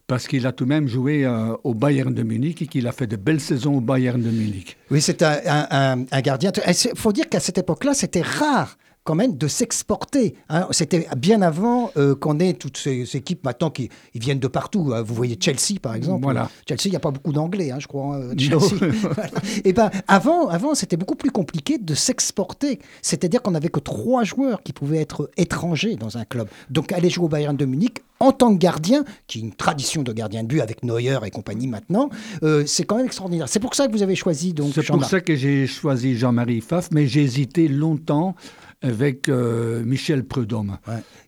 parce 0.06 0.28
qu'il 0.28 0.46
a 0.46 0.52
tout 0.52 0.64
de 0.64 0.68
même 0.68 0.86
joué 0.86 1.24
euh, 1.24 1.56
au 1.64 1.72
Bayern 1.72 2.12
de 2.12 2.22
Munich 2.22 2.60
et 2.60 2.66
qu'il 2.66 2.86
a 2.86 2.92
fait 2.92 3.06
de 3.06 3.16
belles 3.16 3.40
saisons 3.40 3.78
au 3.78 3.80
Bayern 3.80 4.20
de 4.20 4.28
Munich. 4.28 4.76
Oui, 4.90 5.00
c'est 5.00 5.22
un, 5.22 6.04
un, 6.10 6.20
gardien. 6.20 6.52
Il 6.66 6.98
faut 6.98 7.12
dire 7.12 7.30
qu'à 7.30 7.40
cette 7.40 7.56
époque-là, 7.56 7.94
c'était 7.94 8.20
rare 8.20 8.76
quand 9.08 9.14
même 9.14 9.38
de 9.38 9.48
s'exporter. 9.48 10.34
Hein. 10.50 10.66
C'était 10.70 11.08
bien 11.16 11.40
avant 11.40 11.90
euh, 11.96 12.14
qu'on 12.14 12.40
ait 12.40 12.52
toutes 12.52 12.76
ces, 12.76 13.16
équipes 13.16 13.42
maintenant 13.42 13.70
qui 13.70 13.88
ils 14.12 14.20
viennent 14.20 14.38
de 14.38 14.48
partout. 14.48 14.92
Hein. 14.94 15.00
Vous 15.00 15.14
voyez 15.14 15.38
Chelsea 15.40 15.80
par 15.80 15.94
exemple. 15.94 16.24
Voilà. 16.24 16.50
Chelsea, 16.68 16.82
il 16.84 16.90
n'y 16.90 16.96
a 16.96 17.00
pas 17.00 17.10
beaucoup 17.10 17.32
d'anglais, 17.32 17.70
hein, 17.70 17.78
je 17.80 17.86
crois. 17.86 18.20
Chelsea. 18.36 18.76
Et 19.64 19.72
ben 19.72 19.90
avant, 20.08 20.48
avant 20.48 20.74
c'était 20.74 20.98
beaucoup 20.98 21.14
plus 21.14 21.30
compliqué 21.30 21.78
de 21.78 21.94
s'exporter. 21.94 22.80
C'est-à-dire 23.00 23.40
qu'on 23.40 23.52
n'avait 23.52 23.70
que 23.70 23.80
trois 23.80 24.24
joueurs 24.24 24.62
qui 24.62 24.74
pouvaient 24.74 25.00
être 25.00 25.30
étrangers 25.38 25.96
dans 25.96 26.18
un 26.18 26.26
club. 26.26 26.46
Donc 26.68 26.92
aller 26.92 27.08
jouer 27.08 27.24
au 27.24 27.28
Bayern 27.30 27.56
de 27.56 27.64
Munich 27.64 28.02
en 28.20 28.32
tant 28.32 28.52
que 28.52 28.58
gardien, 28.58 29.04
qui 29.26 29.38
est 29.38 29.42
une 29.42 29.54
tradition 29.54 30.02
de 30.02 30.12
gardien 30.12 30.42
de 30.42 30.48
but 30.48 30.60
avec 30.60 30.82
Neuer 30.82 31.18
et 31.24 31.30
compagnie 31.30 31.68
maintenant, 31.68 32.10
euh, 32.42 32.64
c'est 32.66 32.84
quand 32.84 32.96
même 32.96 33.06
extraordinaire. 33.06 33.48
C'est 33.48 33.60
pour 33.60 33.74
ça 33.74 33.86
que 33.86 33.92
vous 33.92 34.02
avez 34.02 34.16
choisi 34.16 34.52
donc. 34.52 34.72
C'est 34.74 34.86
pour 34.86 35.04
ça 35.04 35.20
que 35.20 35.34
j'ai 35.36 35.66
choisi 35.66 36.16
Jean-Marie 36.16 36.60
Pfaff, 36.60 36.90
mais 36.90 37.06
j'ai 37.06 37.22
hésité 37.22 37.68
longtemps 37.68 38.34
avec 38.80 39.28
euh, 39.28 39.82
Michel 39.84 40.24
Prudhomme. 40.24 40.78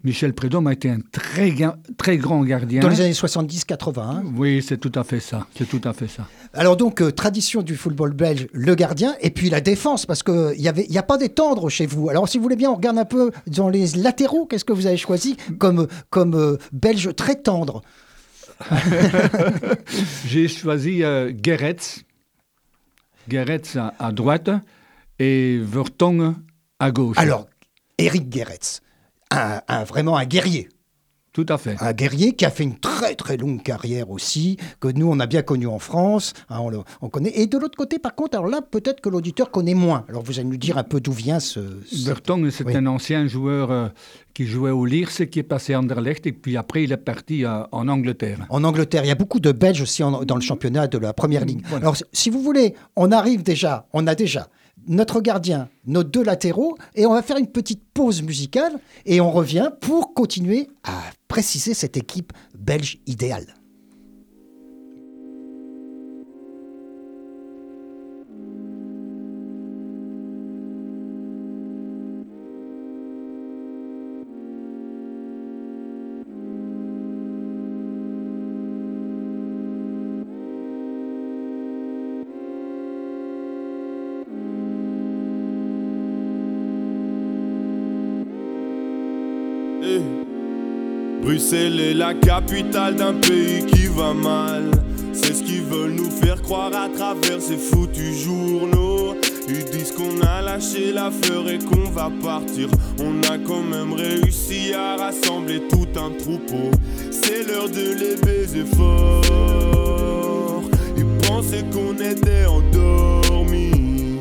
Michel 0.05 0.35
Prudhomme 0.35 0.69
a 0.69 0.73
été 0.73 0.89
un 0.89 0.99
très, 1.13 1.53
très 1.99 2.17
grand 2.17 2.45
gardien. 2.45 2.81
Dans 2.81 2.89
les 2.89 3.01
années 3.01 3.13
70-80. 3.13 4.01
Hein. 4.01 4.23
Oui, 4.37 4.65
c'est 4.67 4.79
tout 4.79 4.93
à 4.95 5.03
fait 5.03 5.19
ça. 5.19 5.47
C'est 5.57 5.69
tout 5.69 5.81
à 5.85 5.93
fait 5.93 6.07
ça. 6.07 6.29
Alors 6.55 6.77
donc, 6.77 7.01
euh, 7.01 7.11
tradition 7.11 7.63
du 7.63 7.77
football 7.77 8.13
belge, 8.13 8.47
le 8.53 8.75
gardien, 8.75 9.17
et 9.21 9.31
puis 9.31 9.51
la 9.51 9.61
défense, 9.61 10.07
parce 10.07 10.23
qu'il 10.23 10.55
n'y 10.59 10.99
a 10.99 11.03
pas 11.03 11.19
des 11.19 11.29
tendres 11.29 11.69
chez 11.69 11.87
vous. 11.87 12.09
Alors 12.09 12.29
si 12.29 12.39
vous 12.39 12.45
voulez 12.45 12.57
bien, 12.57 12.71
on 12.71 12.77
regarde 12.77 12.99
un 12.99 13.05
peu 13.05 13.33
dans 13.49 13.69
les 13.69 13.87
latéraux, 13.97 14.47
qu'est-ce 14.47 14.65
que 14.65 14.73
vous 14.73 14.87
avez 14.87 14.97
choisi 14.97 15.37
comme, 15.59 15.89
comme 16.11 16.35
euh, 16.35 16.57
belge 16.73 17.15
très 17.17 17.35
tendre? 17.35 17.83
J'ai 20.27 20.47
choisi 20.47 21.03
Geretz, 21.43 22.05
Geretz 23.27 23.77
à, 23.77 24.13
droite, 24.13 24.51
et 25.19 25.59
Vertongen 25.63 26.35
à 26.81 26.91
gauche. 26.91 27.19
Alors, 27.19 27.47
Eric 27.99 28.35
Geretz, 28.35 28.81
un, 29.31 29.85
vraiment 29.85 30.17
un 30.17 30.25
guerrier. 30.25 30.69
Tout 31.33 31.47
à 31.49 31.59
fait. 31.59 31.77
Un 31.81 31.93
guerrier 31.93 32.33
qui 32.33 32.45
a 32.45 32.51
fait 32.51 32.65
une 32.65 32.77
très 32.77 33.15
très 33.15 33.37
longue 33.37 33.63
carrière 33.63 34.11
aussi, 34.11 34.57
que 34.81 34.89
nous 34.89 35.09
on 35.09 35.21
a 35.21 35.27
bien 35.27 35.43
connu 35.43 35.69
en 35.69 35.79
France, 35.79 36.33
hein, 36.49 36.59
on, 37.01 37.09
connaît. 37.09 37.31
Et 37.37 37.47
de 37.47 37.57
l'autre 37.57 37.79
côté, 37.79 38.01
par 38.01 38.17
contre, 38.17 38.37
alors 38.37 38.51
là 38.51 38.61
peut-être 38.69 39.01
que 39.01 39.09
l'auditeur 39.09 39.53
connaît 39.53 39.75
moins. 39.75 40.05
Alors 40.09 40.25
vous 40.25 40.41
allez 40.41 40.49
nous 40.49 40.57
dire 40.57 40.77
un 40.77 40.83
peu 40.83 41.01
d'où 41.01 41.13
vient 41.13 41.39
ce. 41.39 41.61
Bertong, 42.05 42.51
c'est 42.51 42.75
un 42.75 42.87
ancien 42.89 43.29
joueur 43.29 43.71
euh, 43.71 43.89
qui 44.35 44.47
jouait 44.47 44.73
au 44.73 44.85
Lierse, 44.85 45.23
qui 45.31 45.39
est 45.39 45.45
passé 45.45 45.75
à 45.75 45.79
Anderlecht, 45.79 46.27
et 46.27 46.33
puis 46.33 46.57
après 46.57 46.83
il 46.83 46.91
est 46.91 46.97
parti 46.97 47.45
euh, 47.45 47.63
en 47.71 47.87
Angleterre. 47.87 48.45
En 48.49 48.65
Angleterre, 48.65 49.05
il 49.05 49.09
y 49.09 49.13
a 49.13 49.17
beaucoup 49.17 49.39
de 49.39 49.53
Belges 49.53 49.83
aussi 49.83 50.03
dans 50.03 50.35
le 50.35 50.41
championnat 50.41 50.89
de 50.89 50.99
la 50.99 51.13
Première 51.13 51.45
Ligue. 51.45 51.63
Alors 51.73 51.95
si 52.13 52.31
vous 52.31 52.43
voulez, 52.43 52.75
on 52.97 53.13
arrive 53.13 53.45
déjà, 53.45 53.87
on 53.93 54.09
a 54.09 54.17
déjà 54.17 54.49
notre 54.87 55.21
gardien, 55.21 55.69
nos 55.87 56.05
deux 56.05 56.23
latéraux, 56.23 56.77
et 56.95 57.07
on 57.07 57.15
va 57.15 57.23
faire 57.23 57.37
une 57.37 57.47
petite 57.47 57.83
pause 57.93 58.23
musicale, 58.23 58.79
et 59.07 59.21
on 59.21 59.31
revient 59.31 59.71
pour 59.81 60.15
continuer 60.15 60.69
à 60.85 61.01
préciser 61.29 61.75
cette 61.75 61.97
équipe 61.97 62.33
belge 62.59 62.99
idéale. 63.07 63.60
Bruxelles 91.23 91.81
est 91.81 91.95
la 91.95 92.15
capitale 92.15 92.97
d'un 92.97 93.15
pays 93.15 93.65
qui 93.67 93.87
va 93.87 94.15
mal. 94.15 94.71
C'est 95.13 95.35
ce 95.35 95.43
qu'ils 95.43 95.65
veulent 95.65 95.93
nous 95.93 96.11
faire 96.11 96.41
croire 96.41 96.73
à 96.75 96.89
travers 96.89 97.41
ces 97.41 97.57
foutus 97.57 98.25
journaux. 98.25 99.17
Ils 99.49 99.65
disent 99.65 99.93
qu'on 99.93 100.21
a 100.23 100.41
lâché 100.41 100.93
la 100.93 101.11
fleur 101.11 101.49
et 101.49 101.59
qu'on 101.59 101.91
va 101.91 102.11
partir. 102.23 102.69
On 103.01 103.21
a 103.29 103.37
quand 103.39 103.63
même 103.63 103.93
réussi 103.93 104.73
à 104.73 104.97
rassembler 104.97 105.63
tout 105.69 105.89
un 105.97 106.11
troupeau. 106.19 106.71
C'est 107.11 107.47
l'heure 107.47 107.69
de 107.69 107.93
les 107.93 108.17
baiser 108.17 108.65
fort. 108.77 110.63
Ils 110.97 111.29
pensaient 111.29 111.65
qu'on 111.73 111.95
était 111.95 112.47
endormis. 112.47 114.21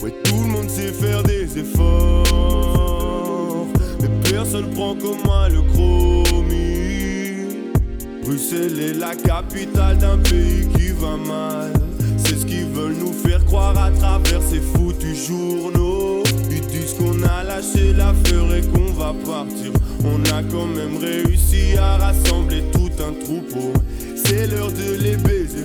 Ouais, 0.00 0.12
tout 0.22 0.40
le 0.40 0.48
monde 0.48 0.68
sait 0.68 0.92
faire 0.92 1.22
des 1.22 1.58
efforts. 1.58 2.91
Personne 4.42 4.70
prend 4.70 4.96
comme 4.96 5.22
moi 5.24 5.48
le 5.48 5.62
croc. 5.62 6.26
Bruxelles 8.24 8.80
est 8.80 8.94
la 8.94 9.14
capitale 9.14 9.98
d'un 9.98 10.18
pays 10.18 10.66
qui 10.74 10.88
va 10.88 11.16
mal. 11.16 11.72
C'est 12.16 12.40
ce 12.40 12.44
qu'ils 12.44 12.66
veulent 12.66 12.96
nous 12.98 13.12
faire 13.12 13.44
croire 13.44 13.78
à 13.80 13.92
travers 13.92 14.42
ces 14.42 14.58
foutus 14.58 15.28
journaux. 15.28 16.24
Ils 16.50 16.66
disent 16.66 16.94
qu'on 16.94 17.22
a 17.22 17.44
lâché 17.44 17.92
la 17.92 18.12
fleur 18.24 18.52
et 18.52 18.62
qu'on 18.62 18.92
va 18.92 19.14
partir. 19.24 19.70
On 20.04 20.20
a 20.36 20.42
quand 20.50 20.66
même 20.66 20.96
réussi 21.00 21.76
à 21.78 21.98
rassembler 21.98 22.64
tout 22.72 22.90
un 22.98 23.12
troupeau. 23.24 23.72
C'est 24.24 24.48
l'heure 24.48 24.72
de 24.72 25.04
les 25.04 25.18
baiser 25.18 25.61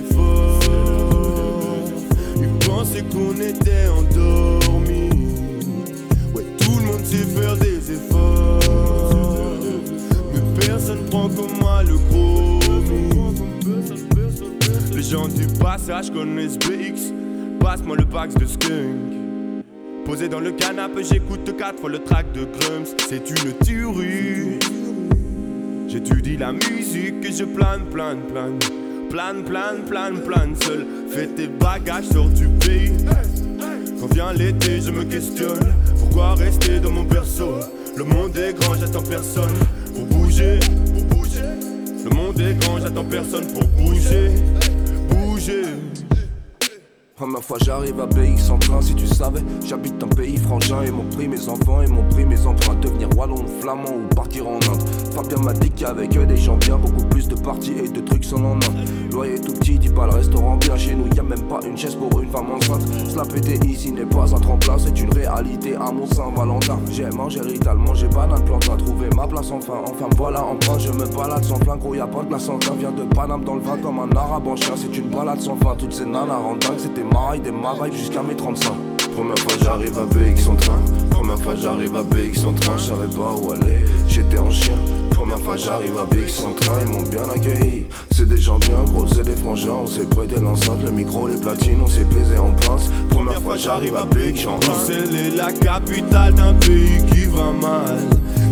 connaissent 16.10 16.58
BX. 16.58 17.12
Passe-moi 17.60 17.96
le 17.96 18.04
pax 18.04 18.34
de 18.34 18.46
skunk. 18.46 19.62
Posé 20.04 20.28
dans 20.28 20.40
le 20.40 20.52
canapé, 20.52 21.02
j'écoute 21.04 21.56
quatre 21.56 21.80
fois 21.80 21.90
le 21.90 21.98
track 21.98 22.32
de 22.32 22.44
Grumps. 22.44 22.94
C'est 23.08 23.28
une 23.30 23.52
tuerie. 23.64 24.58
J'étudie 25.88 26.36
la 26.36 26.52
musique 26.52 27.24
et 27.24 27.32
je 27.32 27.44
plane, 27.44 27.82
plane, 27.90 28.20
plane. 28.32 28.58
Plane, 29.10 29.42
plane, 29.44 29.82
plane, 29.88 30.20
plane 30.20 30.54
seul. 30.62 30.86
Fais 31.08 31.26
tes 31.26 31.46
bagages, 31.46 32.04
sors 32.04 32.28
du 32.28 32.46
pays. 32.48 32.92
Quand 34.00 34.12
vient 34.14 34.32
l'été, 34.32 34.80
je 34.80 34.90
me 34.90 35.04
questionne. 35.04 35.74
Pourquoi 35.98 36.34
rester 36.34 36.78
dans 36.80 36.90
mon 36.90 37.04
berceau? 37.04 37.54
Le 37.96 38.04
monde 38.04 38.36
est 38.36 38.58
grand, 38.58 38.74
j'attends 38.74 39.02
personne 39.02 39.54
pour 39.94 40.04
bouger. 40.06 40.58
Pour 40.94 41.18
bouger. 41.18 41.40
Le 42.04 42.10
monde 42.14 42.40
est 42.40 42.54
grand, 42.60 42.78
j'attends 42.78 43.04
personne 43.04 43.46
pour 43.52 43.64
bouger. 43.68 44.32
Première 47.18 47.42
fois 47.42 47.58
j'arrive 47.60 48.00
à 48.00 48.06
BX 48.06 48.48
en 48.48 48.58
train, 48.58 48.80
si 48.80 48.94
tu 48.94 49.08
savais, 49.08 49.42
j'habite 49.66 50.00
un 50.00 50.06
pays 50.06 50.36
frangin 50.36 50.82
et 50.82 50.90
m'ont 50.92 51.08
pris 51.16 51.26
mes 51.26 51.48
enfants 51.48 51.82
et 51.82 51.88
m'ont 51.88 52.08
pris 52.10 52.24
mes 52.24 52.46
emprunts. 52.46 52.76
Devenir 52.76 53.08
wallon 53.16 53.44
flamand 53.60 53.90
ou 53.90 54.14
partir 54.14 54.46
en 54.46 54.54
Inde. 54.54 54.88
Fabien 55.12 55.38
m'a 55.38 55.52
dit 55.52 55.68
qu'avec 55.72 56.16
eux 56.16 56.26
des 56.26 56.36
gens 56.36 56.56
bien, 56.58 56.76
beaucoup 56.76 57.04
plus 57.06 57.26
de 57.26 57.34
parties 57.34 57.72
et 57.72 57.88
de 57.88 58.00
trucs 58.02 58.24
sans 58.24 58.40
lendemain. 58.40 58.72
Loyer 59.10 59.40
tout 59.40 59.52
petit, 59.52 59.80
dis 59.80 59.88
pas 59.88 60.06
le 60.06 60.12
restaurant 60.12 60.56
bien 60.58 60.76
chez 60.76 60.94
nous, 60.94 61.12
y 61.12 61.18
a 61.18 61.24
même 61.24 61.42
pas 61.48 61.58
une 61.66 61.76
chaise 61.76 61.96
pour 61.96 62.20
une 62.20 62.30
femme 62.30 62.52
enceinte. 62.52 62.86
Cela 63.08 63.24
pété 63.24 63.58
ici 63.66 63.90
n'est 63.90 64.06
pas 64.06 64.32
un 64.32 64.38
tremplin, 64.38 64.76
c'est 64.78 65.00
une 65.00 65.12
réalité 65.12 65.74
à 65.74 65.90
mon 65.90 66.06
Saint-Valentin. 66.06 66.78
J'ai 66.92 67.10
mangé 67.10 67.40
rital, 67.40 67.78
mangé 67.78 68.06
banane, 68.06 68.44
plantain, 68.44 68.76
trouvé 68.76 69.08
ma 69.16 69.26
place 69.26 69.50
enfin. 69.50 69.82
Enfin 69.82 70.08
voilà, 70.16 70.44
enfin 70.44 70.78
je 70.78 70.92
me 70.92 71.04
balade 71.16 71.42
sans 71.42 71.56
flingue, 71.56 71.80
gros 71.80 71.96
y'a 71.96 72.06
pas 72.06 72.22
de 72.22 72.28
glace 72.28 72.48
en 72.48 72.58
Vient 72.78 72.92
de 72.92 73.02
Paname 73.12 73.42
dans 73.42 73.56
le 73.56 73.62
vin 73.62 73.76
comme 73.78 73.98
un 73.98 74.16
arabe 74.16 74.46
en 74.46 74.54
chien, 74.54 74.74
c'est 74.76 74.96
une 74.96 75.08
balade 75.08 75.40
sans 75.40 75.56
fin. 75.56 75.74
Toutes 75.74 75.92
ces 75.92 76.04
nanas 76.06 76.36
rendent 76.36 76.60
dingue, 76.60 76.78
c'était 76.78 77.07
maille, 77.12 77.40
des 77.40 77.50
marais 77.50 77.90
jusqu'à 77.92 78.22
mes 78.22 78.36
35. 78.36 78.72
Première 79.14 79.38
fois 79.38 79.52
j'arrive 79.62 79.98
à 79.98 80.04
BX 80.04 80.48
en 80.48 80.54
train. 80.54 80.78
Première 81.10 81.38
fois 81.38 81.54
j'arrive 81.56 81.96
à 81.96 82.02
BX 82.02 82.46
en 82.46 82.52
train, 82.52 82.76
je 82.76 82.82
savais 82.82 83.08
pas 83.08 83.34
où 83.40 83.52
aller. 83.52 83.84
J'étais 84.08 84.38
en 84.38 84.50
chien. 84.50 84.74
Première 85.10 85.40
fois 85.40 85.56
j'arrive 85.56 85.98
à 85.98 86.04
BX 86.04 86.44
en 86.46 86.52
train, 86.52 86.74
ils 86.82 86.92
m'ont 86.92 87.02
bien 87.02 87.28
accueilli. 87.34 87.86
C'est 88.12 88.28
des 88.28 88.36
gens 88.38 88.58
bien 88.58 88.82
gros, 88.86 89.06
c'est 89.06 89.24
des 89.24 89.36
frangins. 89.36 89.72
On 89.82 89.86
s'est 89.86 90.06
prêté 90.06 90.36
l'enceinte, 90.40 90.82
le 90.84 90.90
micro, 90.90 91.26
les 91.28 91.36
platines, 91.36 91.80
on 91.82 91.88
s'est 91.88 92.04
baisé 92.04 92.38
en 92.38 92.52
pince. 92.52 92.90
Première 93.10 93.40
fois 93.42 93.56
j'arrive 93.56 93.96
à 93.96 94.04
BX 94.04 94.46
en 94.46 94.58
train. 94.58 94.72
Bruxelles 94.72 95.14
est 95.16 95.36
la 95.36 95.52
capitale 95.52 96.34
d'un 96.34 96.54
pays 96.54 97.04
qui 97.10 97.24
va 97.26 97.52
mal. 97.52 97.98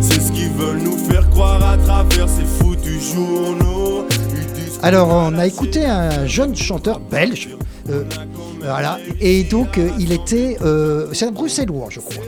C'est 0.01 0.21
ce 0.21 0.31
qu'ils 0.31 0.51
veulent 0.51 0.81
nous 0.81 0.97
faire 0.97 1.29
croire 1.29 1.63
à 1.63 1.77
travers 1.77 2.27
ces 2.27 2.45
foutus 2.45 3.13
journaux. 3.13 4.05
Alors, 4.83 5.09
on 5.09 5.37
a 5.37 5.47
écouté 5.47 5.85
un 5.85 6.25
jeune 6.27 6.55
chanteur 6.55 6.99
belge. 6.99 7.49
Euh, 7.89 8.03
voilà. 8.67 8.99
Et 9.19 9.43
donc, 9.43 9.77
euh, 9.77 9.89
il 9.99 10.11
était. 10.11 10.57
Euh, 10.61 11.13
c'est 11.13 11.25
un 11.25 11.31
bruxellois, 11.31 11.87
je 11.89 11.99
crois. 11.99 12.23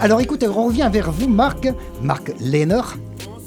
Alors, 0.00 0.20
écoutez, 0.20 0.48
on 0.48 0.66
revient 0.66 0.88
vers 0.92 1.10
vous, 1.12 1.28
Marc. 1.28 1.68
Marc 2.02 2.32
Lehner. 2.40 2.80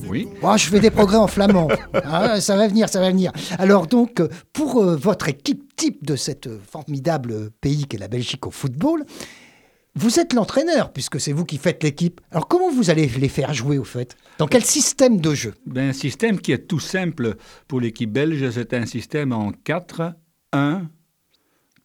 Oui. 0.07 0.27
Oh, 0.41 0.53
je 0.57 0.65
fais 0.65 0.79
des 0.79 0.89
progrès 0.89 1.17
en 1.17 1.27
flamand. 1.27 1.67
Ah, 2.03 2.41
ça 2.41 2.55
va 2.55 2.67
venir, 2.67 2.89
ça 2.89 2.99
va 2.99 3.09
venir. 3.09 3.31
Alors, 3.59 3.85
donc, 3.85 4.21
pour 4.53 4.83
votre 4.83 5.29
équipe 5.29 5.75
type 5.75 6.05
de 6.05 6.15
cette 6.15 6.49
formidable 6.71 7.51
pays 7.61 7.85
qu'est 7.85 7.97
la 7.99 8.07
Belgique 8.07 8.47
au 8.47 8.51
football, 8.51 9.05
vous 9.95 10.19
êtes 10.19 10.33
l'entraîneur, 10.33 10.93
puisque 10.93 11.19
c'est 11.19 11.33
vous 11.33 11.45
qui 11.45 11.57
faites 11.57 11.83
l'équipe. 11.83 12.21
Alors 12.31 12.47
comment 12.47 12.71
vous 12.71 12.89
allez 12.89 13.07
les 13.07 13.27
faire 13.27 13.53
jouer 13.53 13.77
au 13.77 13.83
fait? 13.83 14.15
Dans 14.37 14.47
quel 14.47 14.63
système 14.63 15.19
de 15.19 15.33
jeu? 15.33 15.53
Ben, 15.65 15.89
Un 15.89 15.93
système 15.93 16.39
qui 16.39 16.51
est 16.51 16.67
tout 16.67 16.79
simple 16.79 17.35
pour 17.67 17.81
l'équipe 17.81 18.11
belge, 18.11 18.49
c'est 18.51 18.73
un 18.73 18.85
système 18.85 19.33
en 19.33 19.51
4, 19.51 20.13
1, 20.53 20.83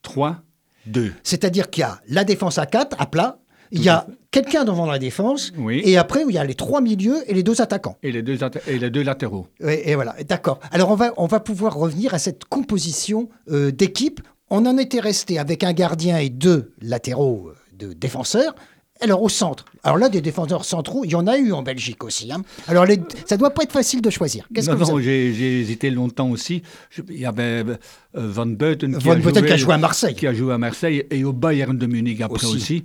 3, 0.02 0.42
2. 0.86 1.12
C'est-à-dire 1.22 1.70
qu'il 1.70 1.82
y 1.82 1.84
a 1.84 2.00
la 2.08 2.24
défense 2.24 2.58
à 2.58 2.66
4, 2.66 2.96
à 2.98 3.06
plat, 3.06 3.38
il 3.70 3.82
y 3.82 3.88
a 3.88 4.06
quelqu'un 4.30 4.64
devant 4.64 4.86
la 4.86 4.98
défense, 4.98 5.52
oui. 5.58 5.82
et 5.84 5.96
après 5.96 6.22
il 6.28 6.34
y 6.34 6.38
a 6.38 6.44
les 6.44 6.54
trois 6.54 6.80
milieux 6.80 7.22
et 7.26 7.34
les 7.34 7.42
deux 7.42 7.60
attaquants. 7.60 7.96
Et 8.02 8.12
les 8.12 8.22
deux, 8.22 8.38
et 8.68 8.78
les 8.78 8.90
deux 8.90 9.02
latéraux. 9.02 9.48
Et, 9.60 9.90
et 9.90 9.94
voilà, 9.94 10.14
d'accord. 10.28 10.60
Alors 10.70 10.90
on 10.90 10.94
va, 10.94 11.12
on 11.16 11.26
va 11.26 11.40
pouvoir 11.40 11.74
revenir 11.74 12.14
à 12.14 12.18
cette 12.18 12.44
composition 12.44 13.28
euh, 13.50 13.72
d'équipe. 13.72 14.20
On 14.50 14.66
en 14.66 14.78
était 14.78 15.00
resté 15.00 15.38
avec 15.38 15.64
un 15.64 15.72
gardien 15.72 16.18
et 16.18 16.28
deux 16.28 16.72
latéraux 16.80 17.50
de 17.76 17.92
défenseurs. 17.92 18.54
Alors 19.00 19.22
au 19.22 19.28
centre, 19.28 19.64
alors 19.82 19.98
là 19.98 20.08
des 20.08 20.20
défenseurs 20.20 20.64
centraux, 20.64 21.04
il 21.04 21.10
y 21.10 21.14
en 21.16 21.26
a 21.26 21.36
eu 21.36 21.52
en 21.52 21.62
Belgique 21.62 22.04
aussi. 22.04 22.32
Hein. 22.32 22.42
Alors 22.68 22.86
les, 22.86 23.00
ça 23.26 23.36
doit 23.36 23.50
pas 23.50 23.64
être 23.64 23.72
facile 23.72 24.00
de 24.00 24.08
choisir. 24.08 24.46
Qu'est-ce 24.54 24.70
non, 24.70 24.76
que 24.76 24.84
non, 24.84 25.00
j'ai 25.00 25.60
hésité 25.60 25.90
longtemps 25.90 26.30
aussi. 26.30 26.62
Je, 26.90 27.02
il 27.10 27.18
y 27.18 27.26
avait 27.26 27.64
euh, 27.64 27.76
Van 28.14 28.46
Beuten 28.46 28.96
qui, 28.96 29.04
Van 29.04 29.14
a 29.14 29.20
joué, 29.20 29.32
qui 29.32 29.52
a 29.52 29.56
joué 29.56 29.74
à 29.74 29.78
Marseille, 29.78 30.14
qui 30.14 30.26
a 30.28 30.32
joué 30.32 30.54
à 30.54 30.58
Marseille 30.58 31.04
et 31.10 31.24
au 31.24 31.32
Bayern 31.32 31.76
de 31.76 31.86
Munich 31.86 32.20
après 32.20 32.46
aussi. 32.46 32.56
aussi. 32.56 32.82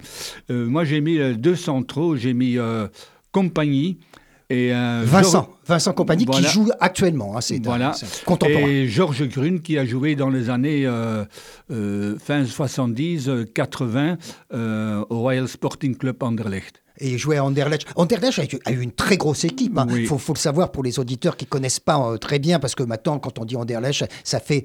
Euh, 0.49 0.65
moi 0.65 0.83
j'ai 0.83 0.99
mis 0.99 1.19
deux 1.35 1.55
centraux, 1.55 2.15
j'ai 2.15 2.33
mis 2.33 2.57
euh, 2.57 2.87
Compagnie 3.31 3.99
et 4.49 4.73
euh, 4.73 5.03
Vincent. 5.05 5.47
Vincent 5.65 5.93
Compagnie 5.93 6.25
voilà. 6.25 6.47
qui 6.47 6.53
joue 6.53 6.69
actuellement, 6.79 7.37
hein, 7.37 7.41
c'est 7.41 7.63
voilà. 7.63 7.93
contemporain. 8.25 8.67
Et 8.67 8.87
Georges 8.87 9.27
Grune 9.27 9.61
qui 9.61 9.77
a 9.77 9.85
joué 9.85 10.15
dans 10.15 10.29
les 10.29 10.49
années 10.49 10.87
euh, 10.87 11.23
euh, 11.71 12.17
fin 12.17 12.43
70, 12.43 13.29
80 13.53 14.17
euh, 14.51 15.05
au 15.09 15.19
Royal 15.19 15.47
Sporting 15.47 15.95
Club 15.95 16.23
Anderlecht 16.23 16.81
et 16.99 17.17
jouait 17.17 17.37
à 17.37 17.43
Anderlecht. 17.43 17.87
Anderlecht 17.95 18.39
a 18.65 18.71
eu 18.71 18.81
une 18.81 18.91
très 18.91 19.17
grosse 19.17 19.43
équipe. 19.43 19.73
Il 19.75 19.79
hein. 19.79 19.87
oui. 19.89 20.05
faut, 20.05 20.17
faut, 20.17 20.33
le 20.33 20.39
savoir 20.39 20.71
pour 20.71 20.83
les 20.83 20.99
auditeurs 20.99 21.37
qui 21.37 21.45
ne 21.45 21.49
connaissent 21.49 21.79
pas 21.79 21.99
euh, 21.99 22.17
très 22.17 22.39
bien, 22.39 22.59
parce 22.59 22.75
que 22.75 22.83
maintenant, 22.83 23.19
quand 23.19 23.39
on 23.39 23.45
dit 23.45 23.55
Anderlecht, 23.55 24.05
ça 24.23 24.39
fait 24.39 24.63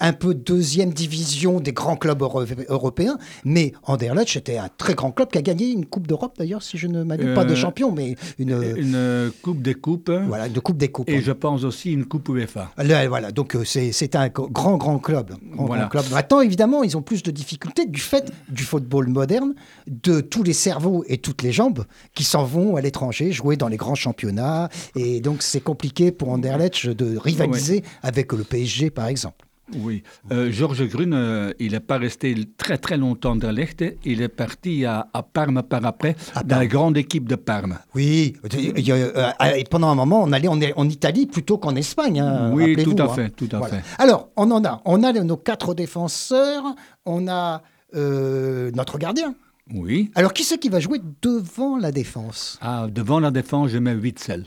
un 0.00 0.12
peu 0.12 0.34
deuxième 0.34 0.92
division 0.92 1.60
des 1.60 1.72
grands 1.72 1.96
clubs 1.96 2.20
euro 2.22 2.44
européens. 2.68 3.18
Mais 3.44 3.72
Anderlecht, 3.84 4.32
c'était 4.32 4.58
un 4.58 4.68
très 4.76 4.94
grand 4.94 5.12
club 5.12 5.30
qui 5.30 5.38
a 5.38 5.42
gagné 5.42 5.70
une 5.70 5.86
Coupe 5.86 6.06
d'Europe, 6.06 6.34
d'ailleurs, 6.38 6.62
si 6.62 6.78
je 6.78 6.86
ne 6.86 7.02
m'abuse, 7.02 7.28
euh, 7.28 7.34
pas 7.34 7.44
de 7.44 7.54
champion, 7.54 7.92
mais 7.92 8.16
une... 8.38 8.56
Une 8.76 9.32
Coupe 9.42 9.62
des 9.62 9.74
Coupes. 9.74 10.10
Voilà, 10.10 10.46
une 10.46 10.60
Coupe 10.60 10.76
des 10.76 10.88
Coupes. 10.88 11.08
Et 11.08 11.20
je 11.20 11.32
pense 11.32 11.64
aussi 11.64 11.92
une 11.92 12.04
Coupe 12.04 12.28
UEFA. 12.28 12.72
Là, 12.78 13.08
voilà, 13.08 13.30
donc 13.30 13.54
euh, 13.54 13.64
c'est 13.64 14.16
un 14.16 14.28
grand, 14.28 14.76
grand 14.76 14.98
club. 14.98 15.34
Grand, 15.52 15.66
voilà. 15.66 15.86
grand 15.86 16.02
club. 16.02 16.12
Maintenant, 16.12 16.40
évidemment, 16.40 16.82
ils 16.82 16.96
ont 16.96 17.02
plus 17.02 17.22
de 17.22 17.30
difficultés 17.30 17.86
du 17.86 18.00
fait 18.00 18.32
du 18.48 18.64
football 18.64 19.08
moderne, 19.08 19.54
de 19.86 20.20
tous 20.20 20.42
les 20.42 20.52
cerveaux 20.52 21.04
et 21.08 21.18
toutes 21.18 21.42
les 21.42 21.52
jambes 21.52 21.75
qui 22.14 22.24
s'en 22.24 22.44
vont 22.44 22.76
à 22.76 22.80
l'étranger 22.80 23.32
jouer 23.32 23.56
dans 23.56 23.68
les 23.68 23.76
grands 23.76 23.94
championnats. 23.94 24.68
Et 24.94 25.20
donc, 25.20 25.42
c'est 25.42 25.60
compliqué 25.60 26.12
pour 26.12 26.30
Anderlecht 26.30 26.86
de 26.88 27.16
rivaliser 27.16 27.82
avec 28.02 28.32
le 28.32 28.44
PSG, 28.44 28.90
par 28.90 29.08
exemple. 29.08 29.46
Oui. 29.74 30.02
Euh, 30.30 30.50
Georges 30.52 30.86
Grune, 30.88 31.14
euh, 31.14 31.52
il 31.58 31.72
n'est 31.72 31.80
pas 31.80 31.98
resté 31.98 32.34
très 32.56 32.78
très 32.78 32.96
longtemps 32.96 33.34
dans 33.34 33.50
l'Echt. 33.50 33.82
Il 34.04 34.22
est 34.22 34.28
parti 34.28 34.84
à, 34.84 35.08
à, 35.12 35.22
Parme 35.22 35.62
par 35.62 35.84
après, 35.84 36.14
à 36.34 36.44
dans 36.44 36.58
la 36.58 36.66
grande 36.66 36.96
équipe 36.96 37.28
de 37.28 37.34
Parme. 37.34 37.78
Oui. 37.94 38.34
Euh, 38.44 39.62
pendant 39.70 39.88
un 39.88 39.94
moment, 39.94 40.22
on 40.22 40.32
allait 40.32 40.48
en, 40.48 40.58
en 40.76 40.88
Italie 40.88 41.26
plutôt 41.26 41.58
qu'en 41.58 41.74
Espagne. 41.74 42.20
Hein, 42.20 42.52
oui, 42.52 42.76
tout 42.82 42.94
à 42.98 43.04
hein. 43.04 43.08
fait. 43.08 43.30
Tout 43.30 43.48
à 43.52 43.58
voilà. 43.58 43.78
fait. 43.78 43.82
Alors, 43.98 44.28
on 44.36 44.50
en 44.50 44.64
a. 44.64 44.82
On 44.84 45.02
a 45.02 45.12
nos 45.12 45.36
quatre 45.36 45.74
défenseurs. 45.74 46.62
On 47.04 47.26
a 47.28 47.62
notre 47.92 48.98
gardien. 48.98 49.34
Oui. 49.72 50.10
Alors, 50.14 50.32
qui 50.32 50.44
c'est 50.44 50.58
qui 50.58 50.68
va 50.68 50.80
jouer 50.80 51.00
devant 51.22 51.76
la 51.78 51.92
défense? 51.92 52.58
Ah, 52.60 52.86
devant 52.88 53.20
la 53.20 53.30
défense, 53.30 53.70
je 53.70 53.78
mets 53.78 53.94
Witzel. 53.94 54.46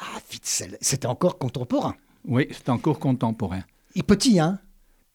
Ah, 0.00 0.18
Witzel, 0.32 0.76
c'était 0.80 1.06
encore 1.06 1.38
contemporain. 1.38 1.94
Oui, 2.26 2.48
c'est 2.50 2.68
encore 2.68 2.98
contemporain. 2.98 3.62
Et 3.94 4.02
petit, 4.02 4.40
hein? 4.40 4.58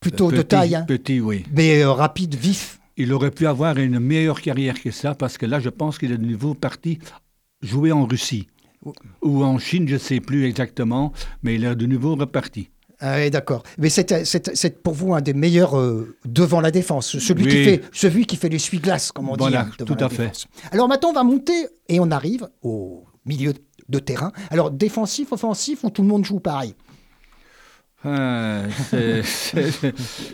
Plutôt 0.00 0.28
petit, 0.28 0.36
de 0.36 0.42
taille, 0.42 0.74
hein? 0.74 0.84
Petit, 0.86 1.20
oui. 1.20 1.44
Mais 1.52 1.82
euh, 1.82 1.92
rapide, 1.92 2.34
vif. 2.34 2.80
Il 2.96 3.12
aurait 3.12 3.30
pu 3.30 3.46
avoir 3.46 3.76
une 3.76 3.98
meilleure 3.98 4.40
carrière 4.40 4.80
que 4.80 4.90
ça, 4.90 5.14
parce 5.14 5.36
que 5.36 5.44
là, 5.44 5.60
je 5.60 5.68
pense 5.68 5.98
qu'il 5.98 6.12
est 6.12 6.18
de 6.18 6.24
nouveau 6.24 6.54
parti 6.54 6.98
jouer 7.60 7.92
en 7.92 8.06
Russie. 8.06 8.48
Ou 9.22 9.42
en 9.42 9.58
Chine, 9.58 9.88
je 9.88 9.94
ne 9.94 9.98
sais 9.98 10.20
plus 10.20 10.44
exactement, 10.44 11.12
mais 11.42 11.56
il 11.56 11.64
est 11.64 11.74
de 11.74 11.86
nouveau 11.86 12.14
reparti. 12.14 12.70
Ah 13.00 13.16
oui, 13.16 13.30
d'accord. 13.30 13.62
Mais 13.78 13.88
c'est 13.90 14.82
pour 14.82 14.94
vous 14.94 15.14
un 15.14 15.20
des 15.20 15.34
meilleurs 15.34 15.78
euh, 15.78 16.16
devant 16.24 16.60
la 16.60 16.70
défense, 16.70 17.18
celui, 17.18 17.44
oui. 17.44 17.50
qui 17.50 17.64
fait, 17.64 17.82
celui 17.92 18.26
qui 18.26 18.36
fait 18.36 18.48
l'essuie-glace, 18.48 19.12
comme 19.12 19.28
on 19.28 19.36
voilà, 19.36 19.64
dit. 19.64 19.82
Hein, 19.82 19.84
tout 19.84 19.96
à 20.00 20.08
fait. 20.08 20.32
Alors 20.72 20.88
maintenant, 20.88 21.10
on 21.10 21.14
va 21.14 21.24
monter 21.24 21.68
et 21.88 22.00
on 22.00 22.10
arrive 22.10 22.48
au 22.62 23.04
milieu 23.26 23.52
de 23.88 23.98
terrain. 23.98 24.32
Alors 24.50 24.70
défensif, 24.70 25.32
offensif, 25.32 25.84
ou 25.84 25.90
tout 25.90 26.02
le 26.02 26.08
monde 26.08 26.24
joue 26.24 26.40
pareil? 26.40 26.74
Euh, 28.04 28.68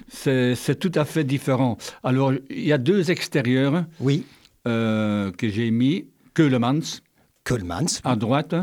C'est 0.09 0.79
tout 0.79 0.93
à 0.95 1.05
fait 1.05 1.25
différent. 1.25 1.79
Alors, 2.03 2.33
il 2.51 2.65
y 2.65 2.73
a 2.73 2.79
deux 2.79 3.11
extérieurs 3.11 3.85
oui. 4.01 4.27
euh, 4.69 5.31
que 5.33 5.49
j'ai 5.49 5.71
mis. 5.71 6.07
Keulemans. 6.35 7.01
Keulemans. 7.45 8.01
À 8.05 8.17
droite. 8.17 8.55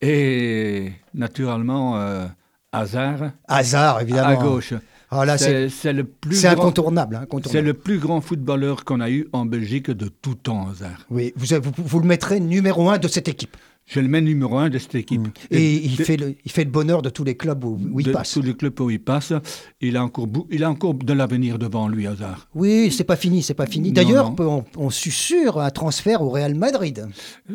Et 0.00 0.92
naturellement, 1.14 1.98
euh, 1.98 2.26
Hazard. 2.72 3.32
Hazard, 3.46 4.00
évidemment. 4.02 4.28
À 4.28 4.36
gauche. 4.36 4.74
Ah, 5.10 5.24
là, 5.24 5.38
c'est 5.38 5.92
le 5.92 6.04
plus. 6.04 6.36
C'est 6.36 6.48
incontournable. 6.48 7.16
Hein, 7.16 7.22
incontournable. 7.22 7.50
C'est 7.50 7.62
le 7.62 7.74
plus 7.74 7.98
grand 7.98 8.20
footballeur 8.20 8.84
qu'on 8.84 9.00
a 9.00 9.08
eu 9.08 9.26
en 9.32 9.46
Belgique 9.46 9.90
de 9.90 10.08
tout 10.08 10.34
temps, 10.34 10.68
Hazard. 10.68 11.06
Oui, 11.10 11.32
vous, 11.34 11.46
vous, 11.62 11.72
vous 11.76 12.00
le 12.00 12.06
mettrez 12.06 12.40
numéro 12.40 12.90
un 12.90 12.98
de 12.98 13.08
cette 13.08 13.28
équipe. 13.28 13.56
Je 13.88 14.00
le 14.00 14.08
mets 14.08 14.20
numéro 14.20 14.58
un 14.58 14.68
de 14.68 14.78
cette 14.78 14.94
équipe. 14.94 15.22
Mmh. 15.22 15.32
Et, 15.50 15.76
et 15.76 15.84
il, 15.86 15.96
de, 15.96 16.04
fait 16.04 16.16
le, 16.16 16.34
il 16.44 16.52
fait 16.52 16.64
le 16.64 16.70
bonheur 16.70 17.00
de 17.00 17.08
tous 17.08 17.24
les 17.24 17.36
clubs 17.36 17.64
où, 17.64 17.78
où 17.90 18.00
il 18.00 18.06
de 18.06 18.12
passe. 18.12 18.32
Tous 18.32 18.42
les 18.42 18.54
clubs 18.54 18.78
où 18.80 18.90
il 18.90 19.00
passe. 19.00 19.32
Il 19.80 19.96
a 19.96 20.04
encore, 20.04 20.28
il 20.50 20.62
a 20.62 20.70
encore 20.70 20.94
de 20.94 21.12
l'avenir 21.12 21.58
devant 21.58 21.88
lui, 21.88 22.06
Hazard. 22.06 22.48
Oui, 22.54 22.92
c'est 22.92 23.04
pas 23.04 23.16
fini, 23.16 23.42
c'est 23.42 23.54
pas 23.54 23.66
fini. 23.66 23.90
D'ailleurs, 23.92 24.34
on, 24.38 24.64
on 24.76 24.90
susurre 24.90 25.58
un 25.58 25.70
transfert 25.70 26.20
au 26.22 26.28
Real 26.28 26.54
Madrid. 26.54 27.08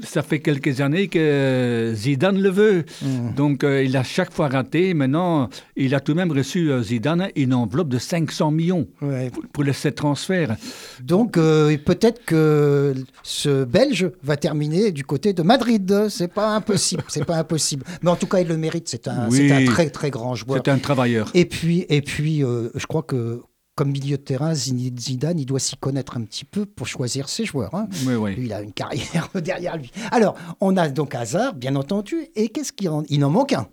Ça 0.03 0.23
fait 0.23 0.39
quelques 0.39 0.81
années 0.81 1.07
que 1.07 1.93
Zidane 1.95 2.41
le 2.41 2.49
veut. 2.49 2.85
Mmh. 3.01 3.35
Donc, 3.35 3.63
euh, 3.63 3.83
il 3.83 3.95
a 3.95 4.03
chaque 4.03 4.33
fois 4.33 4.47
raté. 4.47 4.93
Maintenant, 4.93 5.49
il 5.75 5.93
a 5.93 5.99
tout 5.99 6.13
de 6.13 6.17
même 6.17 6.31
reçu 6.31 6.71
euh, 6.71 6.81
Zidane 6.81 7.29
une 7.35 7.53
enveloppe 7.53 7.89
de 7.89 7.99
500 7.99 8.51
millions 8.51 8.87
ouais. 9.01 9.29
pour, 9.29 9.43
pour 9.51 9.63
le, 9.63 9.73
cette 9.73 9.95
transfert. 9.95 10.55
Donc, 11.03 11.37
euh, 11.37 11.77
peut-être 11.77 12.25
que 12.25 12.93
ce 13.21 13.65
Belge 13.65 14.09
va 14.23 14.37
terminer 14.37 14.91
du 14.91 15.03
côté 15.03 15.33
de 15.33 15.43
Madrid. 15.43 16.07
C'est 16.23 16.33
pas 16.33 16.55
impossible, 16.55 17.03
c'est 17.09 17.25
pas 17.25 17.35
impossible. 17.35 17.85
Mais 18.01 18.09
en 18.09 18.15
tout 18.15 18.27
cas, 18.27 18.39
il 18.39 18.47
le 18.47 18.55
mérite. 18.55 18.87
C'est 18.87 19.09
un, 19.09 19.29
oui, 19.29 19.51
un 19.51 19.65
très 19.65 19.89
très 19.89 20.09
grand 20.09 20.35
joueur. 20.35 20.61
C'est 20.63 20.71
un 20.71 20.77
travailleur. 20.77 21.29
Et 21.33 21.43
puis, 21.43 21.85
et 21.89 22.01
puis, 22.01 22.45
euh, 22.45 22.69
je 22.75 22.85
crois 22.85 23.03
que 23.03 23.41
comme 23.75 23.91
milieu 23.91 24.17
de 24.17 24.21
terrain, 24.21 24.53
Zidane, 24.53 25.39
il 25.39 25.45
doit 25.45 25.59
s'y 25.59 25.75
connaître 25.75 26.15
un 26.15 26.23
petit 26.23 26.45
peu 26.45 26.65
pour 26.65 26.87
choisir 26.87 27.27
ses 27.27 27.43
joueurs. 27.43 27.75
Hein. 27.75 27.89
Oui, 28.05 28.13
oui. 28.15 28.35
Lui, 28.35 28.45
il 28.45 28.53
a 28.53 28.61
une 28.61 28.71
carrière 28.71 29.27
derrière 29.35 29.75
lui. 29.75 29.91
Alors, 30.11 30.35
on 30.61 30.77
a 30.77 30.87
donc 30.89 31.13
Hazard, 31.13 31.55
bien 31.55 31.75
entendu, 31.75 32.27
et 32.35 32.49
qu'est-ce 32.49 32.71
qu'il 32.71 32.89
en... 32.89 33.03
Il 33.09 33.25
en 33.25 33.29
manque 33.29 33.53
un, 33.53 33.67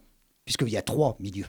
puisqu'il 0.45 0.71
y 0.71 0.77
a 0.77 0.83
trois 0.83 1.17
milieux. 1.21 1.47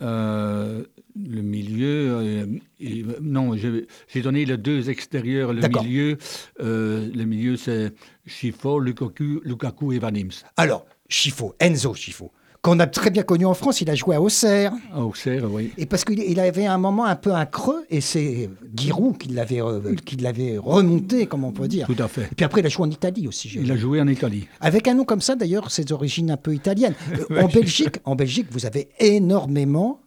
Euh, 0.00 0.84
le 1.16 1.42
milieu, 1.42 2.10
euh, 2.12 2.46
et- 2.80 3.04
non, 3.20 3.56
j'ai 3.56 4.22
donné 4.22 4.44
les 4.44 4.56
deux 4.56 4.88
extérieurs. 4.90 5.52
Le 5.52 5.60
milieu, 5.68 6.16
euh, 6.60 7.08
le 7.12 7.24
milieu 7.24 7.56
c'est 7.56 7.92
Schifo, 8.26 8.78
Lukaku, 8.78 9.40
Lukaku 9.44 9.92
et 9.92 9.98
Van 9.98 10.14
Imst. 10.14 10.44
Alors, 10.56 10.86
Chifo, 11.08 11.54
Enzo 11.58 11.94
Chifo, 11.94 12.30
qu'on 12.68 12.78
a 12.80 12.86
très 12.86 13.10
bien 13.10 13.22
connu 13.22 13.46
en 13.46 13.54
France, 13.54 13.80
il 13.80 13.88
a 13.88 13.94
joué 13.94 14.16
à 14.16 14.20
Auxerre. 14.20 14.72
À 14.92 15.00
Auxerre, 15.00 15.50
oui. 15.50 15.72
Et 15.78 15.86
parce 15.86 16.04
qu'il 16.04 16.18
il 16.18 16.38
avait 16.38 16.66
un 16.66 16.76
moment 16.76 17.06
un 17.06 17.16
peu 17.16 17.32
un 17.32 17.46
creux, 17.46 17.84
et 17.88 18.00
c'est 18.00 18.50
Giroud 18.76 19.16
qui 19.16 19.28
l'avait 19.28 19.62
euh, 19.62 19.94
qui 20.04 20.16
l'avait 20.16 20.58
remonté, 20.58 21.26
comme 21.26 21.44
on 21.44 21.52
peut 21.52 21.66
dire. 21.66 21.86
Tout 21.86 22.02
à 22.02 22.08
fait. 22.08 22.24
Et 22.24 22.34
puis 22.36 22.44
après, 22.44 22.60
il 22.60 22.66
a 22.66 22.68
joué 22.68 22.86
en 22.86 22.90
Italie 22.90 23.26
aussi. 23.26 23.50
Il 23.58 23.72
a 23.72 23.76
joué 23.76 24.00
en 24.00 24.08
Italie. 24.08 24.48
Avec 24.60 24.86
un 24.86 24.94
nom 24.94 25.04
comme 25.04 25.22
ça, 25.22 25.34
d'ailleurs, 25.34 25.70
ses 25.70 25.92
origines 25.92 26.30
un 26.30 26.36
peu 26.36 26.54
italiennes. 26.54 26.94
Euh, 27.30 27.42
en, 27.42 27.48
Belgique, 27.48 27.96
en 28.04 28.14
Belgique, 28.14 28.48
vous 28.50 28.66
avez 28.66 28.88
énormément 29.00 30.00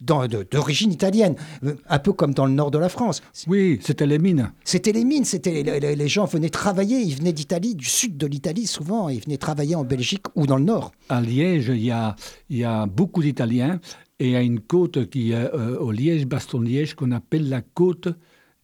d'origine 0.00 0.92
italienne, 0.92 1.34
un 1.88 1.98
peu 1.98 2.12
comme 2.12 2.34
dans 2.34 2.46
le 2.46 2.52
nord 2.52 2.70
de 2.70 2.78
la 2.78 2.88
France. 2.88 3.22
Oui, 3.46 3.78
c'était 3.82 4.06
les 4.06 4.18
mines. 4.18 4.50
C'était 4.64 4.92
les 4.92 5.04
mines, 5.04 5.24
c'était 5.24 5.62
les, 5.62 5.96
les- 5.96 6.08
gens 6.08 6.24
venaient 6.24 6.48
travailler, 6.50 6.98
ils 7.00 7.16
venaient 7.16 7.32
d'Italie, 7.32 7.74
du 7.74 7.84
sud 7.86 8.16
de 8.16 8.26
l'Italie 8.26 8.66
souvent, 8.66 9.08
ils 9.08 9.20
venaient 9.20 9.36
travailler 9.38 9.74
en 9.74 9.84
Belgique 9.84 10.24
ou 10.34 10.46
dans 10.46 10.56
le 10.56 10.64
nord. 10.64 10.92
À 11.08 11.20
Liège, 11.20 11.68
il 11.74 11.82
y 11.84 11.90
a, 11.90 12.14
il 12.48 12.58
y 12.58 12.64
a 12.64 12.86
beaucoup 12.86 13.22
d'Italiens 13.22 13.80
et 14.20 14.26
il 14.26 14.30
y 14.32 14.36
a 14.36 14.42
une 14.42 14.60
côte 14.60 15.10
qui 15.10 15.32
est 15.32 15.34
euh, 15.34 15.78
au 15.78 15.90
Liège-Baston-Liège 15.90 16.94
qu'on 16.94 17.12
appelle 17.12 17.48
la 17.48 17.60
côte 17.60 18.08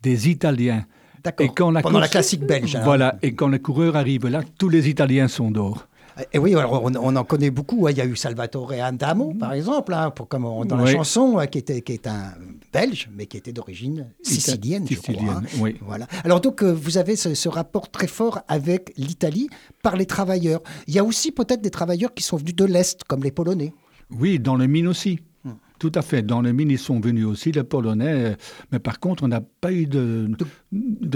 des 0.02 0.28
Italiens. 0.28 0.86
D'accord. 1.24 1.70
La 1.72 1.82
Pendant 1.82 2.00
la 2.00 2.08
classique 2.08 2.44
belge. 2.44 2.74
alors. 2.74 2.84
Voilà, 2.84 3.16
et 3.22 3.34
quand 3.34 3.48
les 3.48 3.60
coureurs 3.60 3.94
arrivent 3.96 4.26
là, 4.26 4.40
tous 4.58 4.68
les 4.68 4.88
Italiens 4.88 5.28
sont 5.28 5.50
dehors. 5.52 5.86
Et 6.32 6.38
oui, 6.38 6.54
alors 6.54 6.82
on, 6.84 6.92
on 6.94 7.16
en 7.16 7.24
connaît 7.24 7.50
beaucoup. 7.50 7.86
hein. 7.86 7.90
Il 7.90 7.96
y 7.96 8.00
a 8.00 8.04
eu 8.06 8.16
Salvatore 8.16 8.72
Andamo, 8.72 9.34
par 9.34 9.52
exemple, 9.54 9.94
hein, 9.94 10.10
pour, 10.10 10.28
comme 10.28 10.44
on- 10.44 10.64
dans 10.64 10.76
la 10.76 10.84
Oui. 10.84 10.92
chanson, 10.92 11.38
euh, 11.38 11.46
qui, 11.46 11.58
était, 11.58 11.80
qui 11.82 11.92
est 11.92 12.06
un 12.06 12.32
Belge, 12.72 13.08
mais 13.16 13.26
qui 13.26 13.36
était 13.36 13.52
d'origine 13.52 14.08
sicilienne, 14.22 14.86
je 14.88 14.94
crois, 14.96 15.14
Sicilienne, 15.14 15.36
hein. 15.44 15.58
oui. 15.60 15.76
Voilà. 15.80 16.06
Alors 16.24 16.40
donc, 16.40 16.62
euh, 16.62 16.72
vous 16.72 16.98
avez 16.98 17.16
ce, 17.16 17.34
ce 17.34 17.48
rapport 17.48 17.90
très 17.90 18.06
fort 18.06 18.40
avec 18.48 18.92
l'Italie 18.96 19.48
par 19.82 19.96
les 19.96 20.06
travailleurs. 20.06 20.60
Il 20.86 20.94
y 20.94 20.98
a 20.98 21.04
aussi 21.04 21.32
peut-être 21.32 21.62
des 21.62 21.70
travailleurs 21.70 22.12
qui 22.14 22.22
sont 22.22 22.36
venus 22.36 22.56
de 22.56 22.64
l'Est, 22.64 23.04
comme 23.04 23.22
les 23.22 23.30
Polonais. 23.32 23.72
Oui, 24.10 24.38
dans 24.38 24.56
les 24.56 24.68
mines 24.68 24.88
aussi. 24.88 25.20
Hmm. 25.44 25.52
Tout 25.78 25.92
à 25.94 26.02
fait. 26.02 26.22
Dans 26.22 26.40
les 26.42 26.52
mines, 26.52 26.70
ils 26.70 26.78
sont 26.78 27.00
venus 27.00 27.24
aussi, 27.26 27.52
les 27.52 27.64
Polonais. 27.64 28.12
euh, 28.12 28.34
Mais 28.70 28.78
par 28.78 29.00
contre, 29.00 29.22
on 29.22 29.28
n'a 29.28 29.40
pas 29.40 29.72
eu 29.72 29.86
de, 29.86 30.28
de 30.38 30.46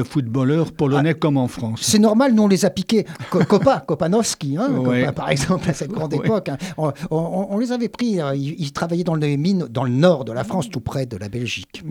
footballeurs 0.04 0.72
polonais 0.72 1.10
Ah. 1.12 1.14
comme 1.14 1.36
en 1.36 1.48
France. 1.48 1.80
C'est 1.82 1.98
normal, 1.98 2.34
nous 2.34 2.42
on 2.44 2.48
les 2.48 2.64
a 2.64 2.70
piqués. 2.70 3.06
Co- 3.30 3.44
Copa, 3.44 3.80
Kopanowski, 3.86 4.56
hein, 4.58 4.70
Ouais. 4.72 5.00
Copa, 5.00 5.12
par 5.12 5.30
exemple, 5.30 5.68
à 5.70 5.72
cette 5.72 5.90
grande 5.90 6.12
Ouais. 6.14 6.18
époque. 6.24 6.48
hein. 6.48 6.58
On, 6.76 6.92
on- 7.10 7.46
on 7.50 7.58
les 7.58 7.72
avait 7.72 7.88
pris, 7.88 8.20
euh, 8.20 8.34
ils, 8.34 8.54
ils 8.58 8.72
travaillaient 8.72 9.04
dans 9.04 9.14
les 9.14 9.36
mines 9.36 9.66
dans 9.70 9.84
le 9.84 9.90
nord 9.90 10.24
de 10.24 10.32
la 10.32 10.44
France, 10.44 10.68
tout 10.70 10.80
près 10.80 11.06
de 11.06 11.16
la 11.16 11.28
Belgique. 11.28 11.82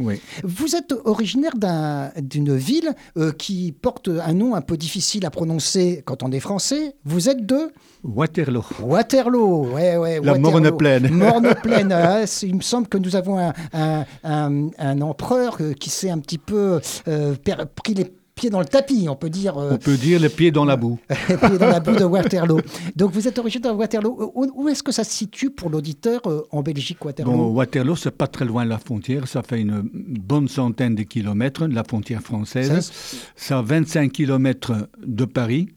Vous 0.43 0.75
êtes 0.75 0.93
originaire 1.05 1.55
d'un- 1.55 2.11
d'une 2.21 2.55
ville 2.55 2.91
euh, 3.17 3.31
qui 3.31 3.71
porte 3.71 4.09
un 4.09 4.33
nom 4.33 4.55
un 4.55 4.61
peu 4.61 4.77
difficile 4.77 5.25
à 5.25 5.29
prononcer 5.29 6.03
quand 6.05 6.23
on 6.23 6.31
est 6.31 6.39
français. 6.39 6.95
Vous 7.03 7.29
êtes 7.29 7.45
de 7.45 7.71
Waterloo. 8.03 8.63
Waterloo. 8.83 9.67
Ouais, 9.73 9.97
ouais, 9.97 10.19
La. 10.21 10.37
Morne-Plaine. 10.37 11.09
Morne-Plaine, 11.11 11.91
hein. 11.91 12.25
Il 12.43 12.55
me 12.55 12.61
semble 12.61 12.87
que 12.87 12.97
nous 12.97 13.15
avons 13.15 13.39
un, 13.39 13.53
un- 13.73 14.05
un- 14.23 14.69
un 14.77 15.01
empereur 15.01 15.57
euh, 15.61 15.73
qui 15.73 15.89
s'est 15.89 16.09
un 16.09 16.19
petit 16.19 16.37
peu 16.37 16.79
euh, 17.07 17.35
pris 17.65 17.93
les 17.93 18.11
pieds 18.35 18.49
dans 18.49 18.59
le 18.59 18.65
tapis, 18.65 19.07
on 19.09 19.15
peut 19.15 19.29
dire. 19.29 19.57
euh, 19.57 19.71
On 19.71 19.77
peut 19.77 19.95
dire 19.95 20.19
les 20.19 20.27
pieds 20.27 20.51
dans 20.51 20.65
la 20.65 20.75
boue. 20.75 20.99
et 21.29 21.37
puis 21.37 21.57
dans 21.57 21.67
la 21.69 21.79
boue 21.79 21.95
de 21.95 22.03
Waterloo. 22.03 22.59
Donc 22.95 23.11
vous 23.13 23.27
êtes 23.29 23.39
originaire 23.39 23.71
de 23.73 23.77
Waterloo. 23.77 24.31
Où, 24.35 24.51
où 24.53 24.67
est-ce 24.67 24.83
que 24.83 24.91
ça 24.91 25.05
se 25.05 25.11
situe 25.11 25.51
pour 25.51 25.69
l'auditeur 25.69 26.19
euh, 26.25 26.45
en 26.51 26.61
Belgique, 26.61 27.03
Waterloo? 27.05 27.31
Bon, 27.31 27.47
Waterloo, 27.53 27.95
c'est 27.95 28.11
pas 28.11 28.27
très 28.27 28.43
loin 28.43 28.65
de 28.65 28.69
la 28.69 28.77
frontière. 28.77 29.25
Ça 29.27 29.41
fait 29.41 29.61
une 29.61 29.83
bonne 29.91 30.49
centaine 30.49 30.95
de 30.95 31.03
kilomètres 31.03 31.65
de 31.67 31.73
la 31.75 31.85
frontière 31.85 32.21
française. 32.21 32.91
Ça 33.37 33.59
a 33.59 33.61
25 33.61 34.11
kilomètres 34.11 34.73
de 35.05 35.23
Paris. 35.23 35.69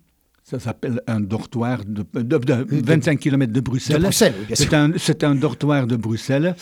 Ça 0.50 0.58
s'appelle 0.58 1.02
un 1.06 1.20
dortoir 1.20 1.80
de, 1.86 2.06
de- 2.14 2.38
de 2.38 2.66
25 2.82 3.18
kilomètres 3.20 3.52
de 3.52 3.60
Bruxelles. 3.60 4.08
C'est 4.54 4.72
un, 4.72 4.92
un 5.22 5.34
dortoir 5.34 5.86
de 5.86 5.94
Bruxelles 5.96 6.54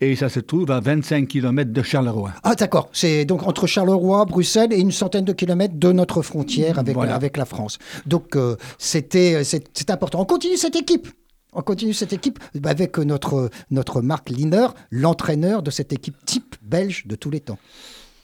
et 0.00 0.14
ça 0.14 0.28
se 0.28 0.38
trouve 0.38 0.70
à 0.70 0.78
25 0.78 1.26
kilomètres 1.26 1.72
de 1.72 1.82
Charleroi. 1.82 2.32
Ah 2.44 2.54
d'accord, 2.54 2.88
c'est 2.92 3.24
donc 3.24 3.42
entre 3.48 3.66
Charleroi, 3.66 4.24
Bruxelles 4.26 4.72
et 4.72 4.78
une 4.78 4.92
centaine 4.92 5.24
de 5.24 5.32
kilomètres 5.32 5.74
de 5.76 5.90
notre 5.90 6.22
frontière 6.22 6.78
avec, 6.78 6.94
Voilà. 6.94 7.16
avec 7.16 7.36
la 7.36 7.44
France. 7.44 7.78
Donc 8.06 8.36
euh, 8.36 8.54
c'était 8.78 9.42
c'est 9.42 9.64
c'est 9.74 9.90
important. 9.90 10.20
On 10.20 10.24
continue 10.24 10.56
cette 10.56 10.76
équipe. 10.76 11.08
On 11.52 11.62
continue 11.62 11.92
cette 11.94 12.12
équipe 12.12 12.38
avec 12.64 12.96
notre, 12.98 13.50
notre 13.70 14.00
Marc 14.02 14.30
Liner, 14.30 14.68
l'entraîneur 14.90 15.62
de 15.64 15.70
cette 15.70 15.92
équipe 15.92 16.16
type 16.24 16.54
belge 16.62 17.06
de 17.08 17.14
tous 17.16 17.28
les 17.30 17.40
temps. 17.40 17.58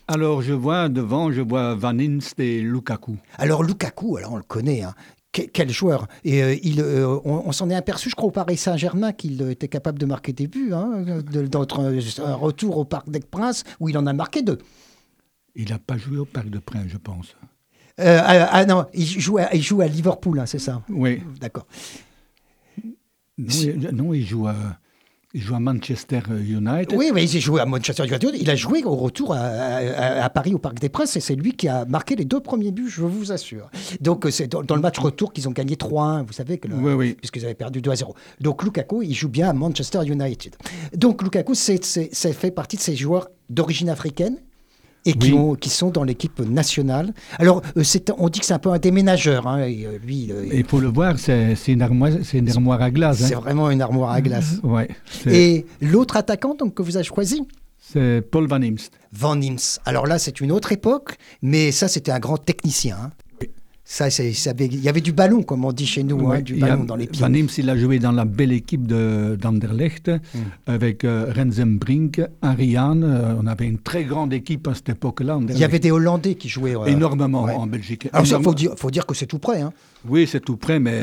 Alors 0.09 0.41
je 0.43 0.55
vois 0.55 0.89
devant, 0.89 1.31
je 1.31 1.43
vois 1.43 1.75
Van 1.75 1.99
Inst 1.99 2.41
et 2.41 2.61
Lukaku. 2.63 3.17
Alors 3.37 3.63
Lukaku, 3.63 4.17
alors 4.17 4.33
on 4.33 4.37
le 4.37 4.43
connaît, 4.43 4.83
hein. 4.83 4.95
Que- 5.31 5.43
quel 5.43 5.69
joueur 5.71 6.07
Et 6.25 6.43
euh, 6.43 6.57
il, 6.63 6.81
euh, 6.81 7.07
on, 7.27 7.43
on 7.45 7.53
s'en 7.53 7.69
est 7.69 7.75
aperçu, 7.75 8.09
je 8.09 8.15
crois, 8.15 8.29
au 8.29 8.33
Paris 8.33 8.57
Saint-Germain 8.57 9.13
qu'il 9.13 9.43
euh, 9.43 9.51
était 9.51 9.69
capable 9.69 9.99
de 9.99 10.07
marquer 10.07 10.33
des 10.33 10.47
buts, 10.47 10.71
hein, 10.73 11.03
de- 11.05 12.23
un, 12.25 12.35
retour 12.35 12.79
au 12.79 12.87
Parc 12.87 13.11
des 13.11 13.21
Princes 13.21 13.65
où 13.79 13.91
il 13.91 13.99
en 13.99 14.07
a 14.07 14.15
marqué 14.15 14.41
deux. 14.41 14.57
Il 15.55 15.69
n'a 15.69 15.79
pas 15.79 15.99
joué 15.99 16.17
au 16.17 16.25
Parc 16.25 16.49
de 16.49 16.59
Princes, 16.59 16.89
je 16.89 16.97
pense. 16.97 17.37
Euh, 18.01 18.21
ah, 18.23 18.49
ah, 18.51 18.65
non, 18.65 18.87
il 18.95 19.05
joue 19.07 19.37
à, 19.37 19.55
il 19.55 19.61
joue 19.63 19.83
à 19.83 19.87
Liverpool, 19.87 20.41
hein, 20.41 20.47
c'est 20.47 20.59
ça? 20.61 20.81
Oui. 20.89 21.21
D'accord. 21.41 21.67
Non, 23.37 24.15
il 24.15 24.25
joue 24.27 24.47
à, 24.47 24.55
il 25.35 25.43
joue 25.43 25.55
à 25.55 25.61
Manchester 25.61 26.21
United. 26.31 26.97
Oui, 26.97 27.11
mais 27.13 27.25
il 27.25 27.37
a 27.37 27.41
joué 27.41 27.61
à 27.61 27.67
Manchester 27.67 28.07
United. 28.07 28.31
Il 28.41 28.49
a 28.49 28.57
joué 28.57 28.83
au 28.85 28.97
retour 28.97 29.35
à, 29.35 29.39
à- 29.39 30.25
à 30.25 30.31
Paris 30.31 30.55
au 30.55 30.59
Parc 30.59 30.79
des 30.79 30.89
Princes 30.89 31.17
et 31.17 31.21
c'est 31.21 31.35
lui 31.35 31.53
qui 31.53 31.69
a 31.69 31.85
marqué 31.85 32.17
les 32.17 32.25
deux 32.25 32.41
premiers 32.41 32.71
buts, 32.73 32.89
je 32.89 33.03
vous 33.03 33.31
assure. 33.31 33.71
Donc 34.01 34.25
euh, 34.25 34.31
c'est 34.31 34.47
dans, 34.47 34.63
dans 34.63 34.75
le 34.75 34.81
match 34.81 34.99
retour 34.99 35.33
qu'ils 35.35 35.47
ont 35.49 35.53
gagné 35.53 35.77
3-1, 35.77 36.25
vous 36.25 36.33
savez, 36.33 36.57
que 36.59 36.69
le- 36.69 36.77
Oui, 36.77 36.93
oui. 36.95 37.15
puisqu'ils 37.15 37.45
avaient 37.45 37.55
perdu 37.55 37.81
2-0. 37.83 38.15
Donc 38.41 38.63
Lukaku, 38.63 39.03
il 39.03 39.15
joue 39.15 39.29
bien 39.29 39.51
à 39.51 39.53
Manchester 39.53 40.01
United. 40.07 40.57
Donc 40.95 41.23
Lukaku, 41.23 41.55
c'est 41.55 41.79
fait 42.33 42.51
partie 42.51 42.77
de 42.77 42.83
ces 42.83 42.97
joueurs 42.97 43.29
d'origine 43.51 43.91
africaine 43.91 44.39
et 45.05 45.13
qui, 45.15 45.33
Oui. 45.33 45.39
ont- 45.39 45.55
qui 45.55 45.71
sont 45.71 45.91
dans 45.91 46.05
l'équipe 46.05 46.41
nationale. 46.41 47.13
Alors, 47.39 47.63
euh, 47.77 47.83
on 48.19 48.29
dit 48.29 48.41
que 48.41 48.47
c'est 48.47 48.55
un 48.55 48.59
peu 48.59 48.71
un 48.71 48.79
déménageur. 48.79 49.47
hein, 49.47 49.61
et, 49.67 49.87
euh, 49.87 49.99
lui, 50.05 50.31
euh, 50.31 50.45
Et 50.51 50.59
il 50.59 50.65
faut 50.67 50.81
le 50.81 50.89
voir, 50.89 51.19
c'est 51.19 51.55
une, 51.69 51.83
une 52.35 52.51
armoire 52.51 52.83
à 52.83 52.91
glace. 52.91 53.19
c'est 53.19 53.35
hein. 53.35 53.41
vraiment 53.41 53.71
une 53.71 53.81
armoire 53.83 54.11
à 54.13 54.21
glace. 54.21 54.57
Ouais, 54.65 54.89
Et 55.27 55.65
l'autre 55.81 56.17
attaquant 56.17 56.55
donc, 56.55 56.75
que 56.75 56.83
vous 56.83 56.97
avez 56.97 57.05
choisi 57.05 57.43
c'est 57.81 58.21
Paul 58.21 58.47
Van 58.49 58.61
Imst. 58.61 58.93
Van 59.13 59.41
Imst. 59.41 59.81
Alors 59.87 60.07
là, 60.07 60.19
c'est 60.19 60.43
une 60.43 60.53
autre 60.53 60.73
époque, 60.73 61.17
mais 61.41 61.73
ça, 61.73 61.89
c'était 61.89 62.11
un 62.13 62.19
grand 62.19 62.37
technicien. 62.37 62.99
hein. 63.03 63.11
Ça, 63.91 64.11
c'est- 64.11 64.35
ça 64.35 64.51
avait- 64.51 64.67
il 64.67 64.83
y 64.83 64.89
avait 64.91 65.01
du 65.01 65.13
ballon, 65.13 65.43
comme 65.43 65.65
on 65.65 65.73
dit 65.73 65.87
chez 65.87 66.03
nous, 66.03 66.31
hein, 66.31 66.43
du 66.43 66.57
a- 66.63 66.67
ballon 66.67 66.85
dans 66.85 66.95
les 66.95 67.07
pieds. 67.07 67.23
Van 67.27 67.33
Imst, 67.33 67.57
il 67.57 67.71
a 67.71 67.77
joué 67.77 67.99
dans 67.99 68.13
la 68.13 68.27
belle 68.27 68.53
équipe 68.53 68.87
de- 68.87 69.39
d'Anderlecht 69.41 70.09
Mm. 70.11 70.39
avec 70.67 71.05
euh, 71.05 71.33
Renzenbrink, 71.35 72.21
Ariane. 72.43 73.03
euh, 73.03 73.35
on 73.43 73.47
avait 73.47 73.65
une 73.67 73.79
très 73.79 74.05
grande 74.05 74.35
équipe 74.35 74.69
à 74.69 74.75
cette 74.75 74.91
époque-là. 74.91 75.41
Il 75.49 75.57
y 75.59 75.65
avait 75.65 75.79
des 75.79 75.91
Hollandais 75.91 76.35
qui 76.35 76.51
jouaient. 76.51 76.77
euh, 76.77 76.85
énormément 76.85 77.45
ouais. 77.45 77.55
en 77.55 77.67
Belgique. 77.67 78.11
Alors, 78.13 78.27
il 78.27 78.43
faut 78.45 78.53
dire, 78.53 78.73
faut 78.77 78.91
dire 78.91 79.07
que 79.07 79.15
c'est 79.15 79.25
tout 79.25 79.39
près. 79.39 79.63
Hein. 79.63 79.73
Oui, 80.09 80.27
c'est 80.27 80.41
tout 80.41 80.57
près, 80.57 80.79
mais 80.79 81.03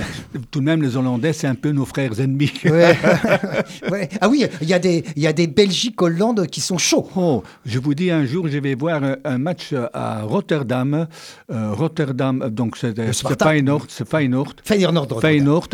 tout 0.52 0.60
de 0.60 0.66
même, 0.66 0.82
les 0.82 0.98
Hollandais, 0.98 1.34
c'est 1.34 1.48
un 1.48 1.56
peu 1.56 1.72
nos 1.72 1.86
frères 1.86 2.20
ennemis. 2.20 2.52
Ouais. 2.66 2.98
Ouais. 3.92 4.10
Ah 4.20 4.30
oui, 4.30 4.46
il 4.62 4.68
y 4.68 4.74
a 4.74 4.80
des, 4.80 5.04
y 5.16 5.28
a 5.28 5.34
des 5.34 5.48
Belgique-Hollande 5.48 6.48
qui 6.48 6.62
sont 6.62 6.78
chauds. 6.78 7.08
Oh, 7.16 7.44
je 7.66 7.80
vous 7.80 7.94
dis, 7.94 8.10
un 8.10 8.26
jour, 8.26 8.48
je 8.48 8.58
vais 8.58 8.76
voir 8.76 9.02
un, 9.24 9.38
match 9.38 9.74
à 9.94 10.24
Rotterdam. 10.24 11.08
Euh, 11.52 11.74
Rotterdam, 11.74 12.50
donc 12.50 12.78
c'est. 12.78 12.96
Feyenoord, 13.14 13.86
c'est 13.90 14.08
Feyenoord. 14.08 14.56
Feyenoord. 14.64 15.22
Feyenoord, 15.22 15.70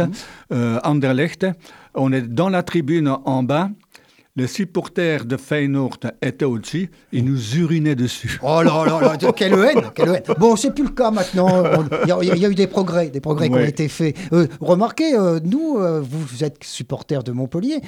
euh, 0.52 0.80
Anderlecht. 0.84 1.48
On 1.96 2.12
est 2.12 2.22
dans 2.22 2.50
la 2.50 2.63
tribune 2.63 3.10
en 3.26 3.44
bas. 3.44 3.70
Les 4.38 4.48
supporters 4.48 5.26
de 5.26 5.36
Feyenoord 5.36 5.98
étaient 6.22 6.46
au-dessus. 6.46 6.89
Ils 7.12 7.26
nous 7.26 7.58
urinaient 7.58 7.96
dessus. 7.96 8.39
Oh 8.41 8.62
là 8.63 8.86
là 8.86 9.02
là, 9.02 9.32
quelle 9.34 9.54
haine, 9.54 9.82
quelle 9.94 10.10
haine. 10.10 10.24
Bon, 10.39 10.56
c'est 10.56 10.74
plus 10.74 10.86
le 10.86 10.91
cas 10.91 11.12
maintenant. 11.12 11.50
Il 12.04 12.08
y, 12.08 12.12
a- 12.13 12.20
il 12.36 12.38
y 12.39 12.46
a 12.46 12.50
eu 12.50 12.56
des 12.56 12.67
progrès, 12.67 13.10
des 13.10 13.20
progrès 13.20 13.50
qui 13.50 13.56
ont 13.56 13.58
Ouais. 13.58 13.67
été 13.70 13.89
faits. 13.89 14.15
Euh, 14.32 14.48
remarquez, 14.62 15.15
euh, 15.15 15.41
nous, 15.44 15.78
euh, 15.80 16.00
vous, 16.02 16.46
êtes 16.46 16.63
supporters 16.63 17.24
de 17.24 17.34
Montpellier. 17.34 17.82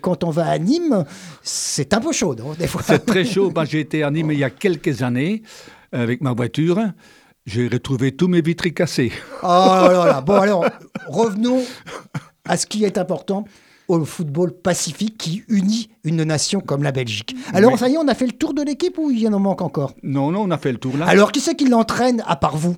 quand 0.00 0.24
on 0.24 0.30
va 0.30 0.48
à 0.48 0.58
Nîmes, 0.58 1.04
c'est 1.44 1.94
un 1.94 2.00
peu 2.00 2.10
chaud, 2.12 2.34
non, 2.34 2.54
des 2.58 2.66
fois. 2.66 2.82
C'est 2.84 3.06
très 3.06 3.24
chaud. 3.24 3.50
Moi, 3.54 3.64
j'ai 3.64 3.78
été 3.80 4.02
à 4.02 4.10
Nîmes 4.10 4.32
il 4.32 4.38
y 4.40 4.44
a 4.44 4.50
quelques 4.50 5.02
années 5.02 5.42
avec 5.92 6.20
ma 6.22 6.32
voiture. 6.32 6.80
J'ai 7.46 7.68
retrouvé 7.68 8.10
tous 8.12 8.26
mes 8.26 8.40
vitres 8.40 8.66
cassées. 8.70 9.12
Oh 9.42 9.46
là 9.46 9.88
là 9.92 10.06
là. 10.06 10.20
Bon, 10.22 10.34
alors, 10.40 10.64
revenons 11.06 11.62
à 12.46 12.56
ce 12.56 12.66
qui 12.66 12.84
est 12.84 12.98
important. 12.98 13.44
Au 13.88 14.04
football 14.04 14.52
pacifique 14.52 15.18
qui 15.18 15.44
unit 15.48 15.90
une 16.04 16.22
nation 16.24 16.60
comme 16.60 16.82
la 16.82 16.92
Belgique. 16.92 17.36
Alors, 17.52 17.78
ça 17.78 17.88
y 17.88 17.94
est, 17.94 17.98
on 17.98 18.08
a 18.08 18.14
fait 18.14 18.26
le 18.26 18.32
tour 18.32 18.54
de 18.54 18.62
l'équipe 18.62 18.98
ou 18.98 19.10
il 19.10 19.20
y 19.20 19.28
en 19.28 19.38
manque 19.38 19.62
encore? 19.62 19.94
Non, 20.02 20.30
non, 20.30 20.42
on 20.42 20.50
a 20.50 20.58
fait 20.58 20.72
le 20.72 20.78
tour 20.78 20.96
là. 20.96 21.06
Alors, 21.06 21.32
qui 21.32 21.40
c'est 21.40 21.54
qui 21.54 21.68
l'entraîne 21.68 22.22
à 22.26 22.36
part 22.36 22.56
vous? 22.56 22.76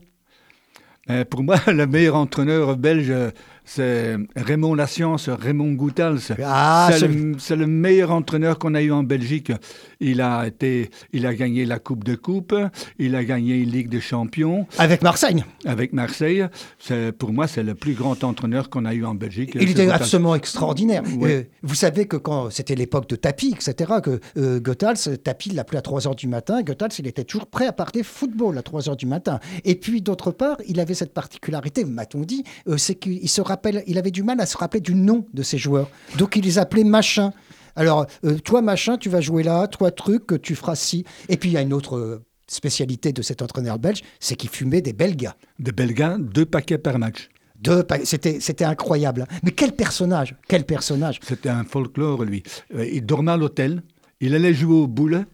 Euh, 1.09 1.25
pour 1.25 1.43
moi, 1.43 1.57
le 1.67 1.87
meilleur 1.87 2.17
entraîneur 2.17 2.77
belge, 2.77 3.13
c'est 3.67 4.17
Raymond 4.37 4.75
Lascience, 4.75 5.29
Raymond 5.29 5.73
Goutals. 5.73 6.21
Ah, 6.43 6.89
c'est, 7.39 7.57
le, 7.57 7.67
meilleur 7.67 8.13
entraîneur 8.13 8.59
qu'on 8.59 8.75
a 8.75 8.81
eu 8.81 8.93
en 8.93 9.03
Belgique. 9.03 9.53
Il 9.99 10.21
a, 10.21 10.47
été, 10.47 10.91
il 11.13 11.27
a 11.27 11.35
gagné 11.35 11.65
la 11.65 11.81
Coupe 11.81 12.05
de 12.05 12.15
Coupe, 12.15 12.55
il 12.99 13.17
a 13.17 13.25
gagné 13.25 13.57
une 13.57 13.71
Ligue 13.71 13.89
des 13.89 14.01
Champions 14.01 14.67
Avec 14.79 15.03
Marseille. 15.03 15.45
avec 15.65 15.93
Marseille. 15.93 16.47
Pour 17.19 17.33
moi, 17.33 17.49
c'est 17.49 17.65
le 17.65 17.75
plus 17.75 17.95
grand 17.95 18.23
entraîneur 18.23 18.71
qu'on 18.71 18.85
a 18.85 18.95
eu 18.95 19.05
en 19.05 19.15
Belgique. 19.15 19.53
Il 19.57 19.71
était 19.71 19.87
Goethals. 19.87 20.03
absolument 20.03 20.35
extraordinaire. 20.37 21.03
Oui. 21.19 21.33
Euh, 21.33 21.43
vous 21.63 21.75
savez 21.75 22.07
que 22.07 22.17
quand 22.17 22.51
c'était 22.51 22.77
l'époque 22.77 23.09
de 23.09 23.17
Tapi, 23.17 23.53
etc., 23.53 23.95
que 24.03 24.21
euh, 24.39 24.61
Goethals, 24.61 25.19
Tapi 25.23 25.51
l'appelait 25.51 25.79
à 25.79 25.83
3 25.83 26.07
heures 26.07 26.15
du 26.15 26.29
matin, 26.29 26.63
Goethals, 26.63 26.93
il 27.01 27.07
était 27.09 27.25
toujours 27.25 27.49
prêt 27.49 27.67
à 27.67 27.73
parler 27.73 28.05
football 28.05 28.57
à 28.59 28.63
3 28.63 28.89
heures 28.89 28.97
du 28.97 29.07
matin. 29.07 29.41
Et 29.65 29.75
puis, 29.75 30.03
d'autre 30.03 30.31
part, 30.31 30.59
il 30.69 30.79
avait 30.79 30.95
cette 30.95 31.13
particularité, 31.13 31.85
m'a-t-on 31.85 32.21
dit, 32.21 32.45
euh, 32.69 32.77
c'est 32.77 32.95
qu'il 32.95 33.29
se 33.29 33.41
rappelle, 33.57 33.83
il 33.87 33.99
avait 33.99 34.11
du 34.11 34.23
mal 34.23 34.41
à 34.41 34.47
se 34.47 34.57
rappeler 34.57 34.81
du 34.81 34.95
nom 34.95 35.27
de 35.35 35.43
ses 35.43 35.59
joueurs. 35.59 35.89
Donc, 36.19 36.37
il 36.37 36.45
les 36.45 36.59
appelait 36.59 36.85
machin. 36.85 37.33
Alors, 37.75 38.07
euh, 38.25 38.39
toi, 38.39 38.63
machin, 38.63 38.97
tu 38.99 39.09
vas 39.09 39.21
jouer 39.21 39.43
là, 39.43 39.67
toi, 39.67 39.91
truc, 39.91 40.41
tu 40.43 40.55
feras 40.55 40.75
ci. 40.77 41.05
Et 41.29 41.37
puis, 41.37 41.51
il 41.51 41.53
y 41.53 41.57
a 41.57 41.63
une 41.63 41.73
autre 41.73 41.97
euh, 41.97 42.23
spécialité 42.49 43.13
de 43.13 43.23
cet 43.23 43.43
entraîneur 43.43 43.79
belge, 43.79 44.03
c'est 44.21 44.37
qu'il 44.37 44.51
fumait 44.51 44.81
des 44.83 44.93
belgas. 44.93 45.35
De 45.59 45.71
Belga, 45.73 46.17
deux 46.19 46.47
paquets 46.47 46.79
par 46.79 46.99
match. 46.99 47.29
Deux 47.61 47.83
pa- 47.83 48.05
C'était 48.05 48.39
c'était 48.41 48.65
incroyable. 48.65 49.27
Mais 49.43 49.51
quel 49.51 49.73
personnage 49.73 50.37
Quel 50.49 50.65
personnage 50.65 51.19
C'était 51.27 51.49
un 51.49 51.65
folklore, 51.65 52.25
lui. 52.25 52.43
Euh, 52.75 52.87
il 52.87 53.05
dormait 53.05 53.33
à 53.33 53.37
l'hôtel, 53.37 53.83
il 54.21 54.35
allait 54.35 54.55
jouer 54.55 54.75
aux 54.75 54.87
boules 54.87 55.25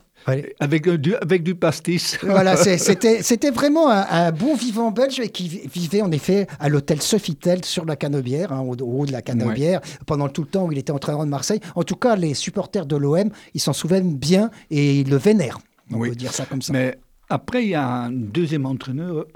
Avec, 0.61 0.89
du, 0.89 1.15
avec 1.17 1.43
du 1.43 1.55
pastis. 1.55 2.19
Voilà, 2.23 2.57
c'était 2.79 3.51
vraiment 3.51 3.91
un, 3.91 4.07
un 4.09 4.33
bon 4.33 4.55
vivant 4.55 4.91
belge 4.91 5.19
et 5.21 5.29
qui 5.31 5.49
vi- 5.49 5.69
vivait 5.69 6.01
en 6.03 6.13
effet 6.13 6.47
à 6.61 6.69
l'hôtel 6.69 7.03
Sofitel 7.03 7.65
sur 7.65 7.85
la 7.85 7.97
Canebière, 7.97 8.53
hein, 8.53 8.61
au, 8.61 8.75
au 8.75 9.01
haut 9.03 9.07
de 9.07 9.13
la 9.13 9.23
Canebière, 9.23 9.81
pendant 10.07 10.29
tout 10.29 10.43
le 10.43 10.49
temps 10.49 10.67
où 10.67 10.73
il 10.73 10.79
était 10.79 10.93
entraîneur 10.93 11.25
de 11.25 11.31
Marseille. 11.31 11.61
En 11.75 11.83
tout 11.83 11.97
cas, 11.97 12.15
les 12.17 12.35
supporters 12.35 12.87
de 12.87 12.97
l'OM, 12.97 13.31
ils 13.55 13.61
s'en 13.61 13.73
souviennent 13.73 14.17
bien 14.17 14.51
et 14.71 15.01
ils 15.01 15.09
le 15.11 15.17
vénèrent. 15.17 15.59
On 15.91 15.97
Oui. 15.99 16.11
peut 16.11 16.15
dire 16.17 16.33
ça 16.33 16.47
comme 16.47 16.63
ça. 16.63 16.73
Mais 16.73 16.99
après, 17.29 17.65
il 17.65 17.71
y 17.71 17.75
a 17.75 17.87
un 17.87 18.11
deuxième 18.13 18.67
entraîneur 18.67 19.27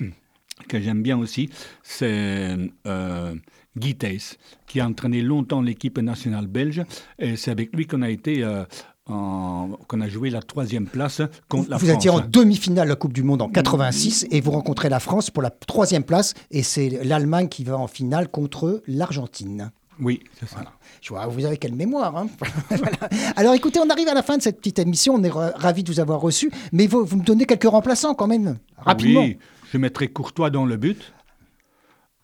que 0.68 0.80
j'aime 0.80 1.02
bien 1.02 1.18
aussi, 1.18 1.50
c'est 1.82 2.56
euh, 2.86 3.34
Guy 3.76 3.94
Thys, 3.96 4.36
qui 4.66 4.80
a 4.80 4.86
entraîné 4.86 5.20
longtemps 5.22 5.60
l'équipe 5.62 5.98
nationale 5.98 6.46
belge. 6.46 6.82
Et 7.18 7.36
c'est 7.36 7.50
avec 7.50 7.74
lui 7.74 7.86
qu'on 7.86 8.02
a 8.02 8.10
été... 8.10 8.42
euh, 8.44 8.64
qu'on 9.06 10.00
a 10.00 10.08
joué 10.08 10.30
la 10.30 10.40
troisième 10.42 10.86
place 10.86 11.20
contre 11.48 11.68
la 11.70 11.76
vous 11.76 11.86
France. 11.86 11.96
étiez 11.96 12.10
en 12.10 12.20
demi-finale 12.20 12.86
de 12.86 12.90
la 12.90 12.96
Coupe 12.96 13.12
du 13.12 13.22
Monde 13.22 13.42
en 13.42 13.48
86 13.48 14.26
et 14.30 14.40
vous 14.40 14.50
rencontrez 14.50 14.88
la 14.88 14.98
France 15.00 15.30
pour 15.30 15.42
la 15.42 15.50
troisième 15.50 16.04
place 16.04 16.32
et 16.50 16.62
c'est 16.62 16.88
l'Allemagne 17.04 17.48
qui 17.48 17.64
va 17.64 17.76
en 17.76 17.86
finale 17.86 18.28
contre 18.30 18.82
l'Argentine. 18.86 19.70
Oui, 20.00 20.20
c'est 20.40 20.48
ça. 20.48 20.64
Je 21.02 21.10
vois, 21.10 21.26
vous 21.26 21.44
avez 21.44 21.56
quelle 21.56 21.74
mémoire. 21.74 22.16
hein 22.16 22.26
Voilà. 22.70 22.96
Alors 23.36 23.54
écoutez, 23.54 23.78
on 23.78 23.88
arrive 23.90 24.08
à 24.08 24.14
la 24.14 24.22
fin 24.24 24.36
de 24.38 24.42
cette 24.42 24.56
petite 24.56 24.78
émission. 24.80 25.14
On 25.14 25.22
est 25.22 25.28
ra- 25.30 25.52
ravis 25.54 25.84
de 25.84 25.92
vous 25.92 26.00
avoir 26.00 26.20
reçu. 26.20 26.50
Mais 26.72 26.86
vous, 26.88 27.04
vous 27.04 27.16
me 27.18 27.22
donnez 27.24 27.44
quelques 27.44 27.68
remplaçants 27.70 28.14
quand 28.14 28.26
même, 28.26 28.56
rapidement. 28.78 29.20
Oui, 29.20 29.38
je 29.72 29.78
mettrai 29.78 30.08
Courtois 30.08 30.50
dans 30.50 30.64
le 30.66 30.76
but. 30.76 31.12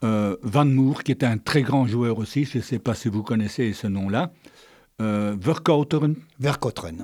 Euh, 0.02 0.36
Van 0.42 0.64
Moer, 0.64 1.04
qui 1.04 1.12
était 1.12 1.26
un 1.26 1.36
très 1.38 1.62
grand 1.62 1.86
joueur 1.86 2.18
aussi, 2.18 2.44
je 2.46 2.58
ne 2.58 2.62
sais 2.62 2.78
pas 2.78 2.94
si 2.94 3.08
vous 3.08 3.22
connaissez 3.22 3.72
ce 3.74 3.86
nom-là. 3.86 4.32
Euh, 5.00 5.34
Verkouteren 5.40 6.14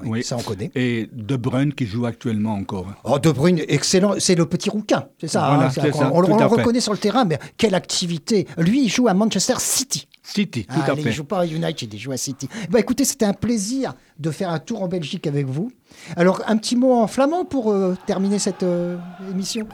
oui, 0.02 0.09
Oui. 0.11 0.22
ça 0.22 0.37
on 0.37 0.42
connaît. 0.42 0.70
et 0.74 1.09
De 1.12 1.37
Bruyne 1.37 1.72
qui 1.72 1.87
joue 1.87 2.04
actuellement 2.06 2.54
encore. 2.54 2.87
Oh, 3.04 3.18
De 3.18 3.30
Bruyne, 3.30 3.61
excellent. 3.68 4.14
C'est 4.18 4.35
le 4.35 4.44
petit 4.46 4.68
rouquin, 4.70 5.06
c'est 5.20 5.28
ça. 5.28 5.46
Voilà, 5.48 5.66
hein, 5.66 5.70
ça, 5.70 6.11
on 6.12 6.20
le 6.20 6.32
reconnaît 6.46 6.80
sur 6.80 6.92
le 6.92 6.98
terrain, 6.98 7.24
mais 7.24 7.38
quelle 7.56 7.74
activité. 7.74 8.46
Lui, 8.59 8.85
il 8.85 8.88
joue 8.90 9.09
à 9.09 9.14
Manchester 9.14 9.54
City. 9.59 10.06
City, 10.22 10.66
tout 10.66 10.74
Ah, 10.76 10.88
à 10.88 10.92
allez, 10.92 11.02
fait. 11.02 11.11
Il 11.11 11.14
joue 11.14 11.24
pas 11.24 11.40
à 11.40 11.46
United, 11.46 11.94
il 11.94 11.98
joue 11.98 12.12
à 12.12 12.16
City. 12.16 12.48
Bah, 12.70 12.80
écoutez, 12.80 13.04
c'était 13.04 13.24
un 13.24 13.32
plaisir 13.32 13.94
de 14.18 14.30
faire 14.30 14.50
un 14.50 14.59
tour 14.59 14.82
en 14.82 14.88
Belgique 14.88 15.26
avec 15.26 15.46
vous. 15.46 15.70
Alors, 16.16 16.42
un 16.46 16.56
petit 16.56 16.76
mot 16.76 16.92
en 16.94 17.06
flamand 17.06 17.44
pour 17.44 17.70
euh, 17.70 17.96
terminer 18.06 18.38
cette 18.38 18.62
euh, 18.64 18.96
émission. 19.30 19.66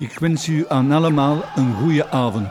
Ik 0.00 0.18
wens 0.20 0.46
u 0.48 0.64
aan 0.68 0.92
allemaal 0.92 1.42
een 1.56 1.72
goede 1.74 2.06
avond. 2.10 2.50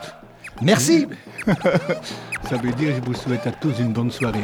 Merci. 0.62 1.08
Ça 2.50 2.58
veut 2.62 2.74
dire 2.76 2.96
je 2.96 3.02
vous 3.06 3.14
souhaite 3.16 3.48
à 3.48 3.52
tous 3.52 3.80
une 3.80 3.94
bonne 3.94 4.12
soirée. 4.12 4.44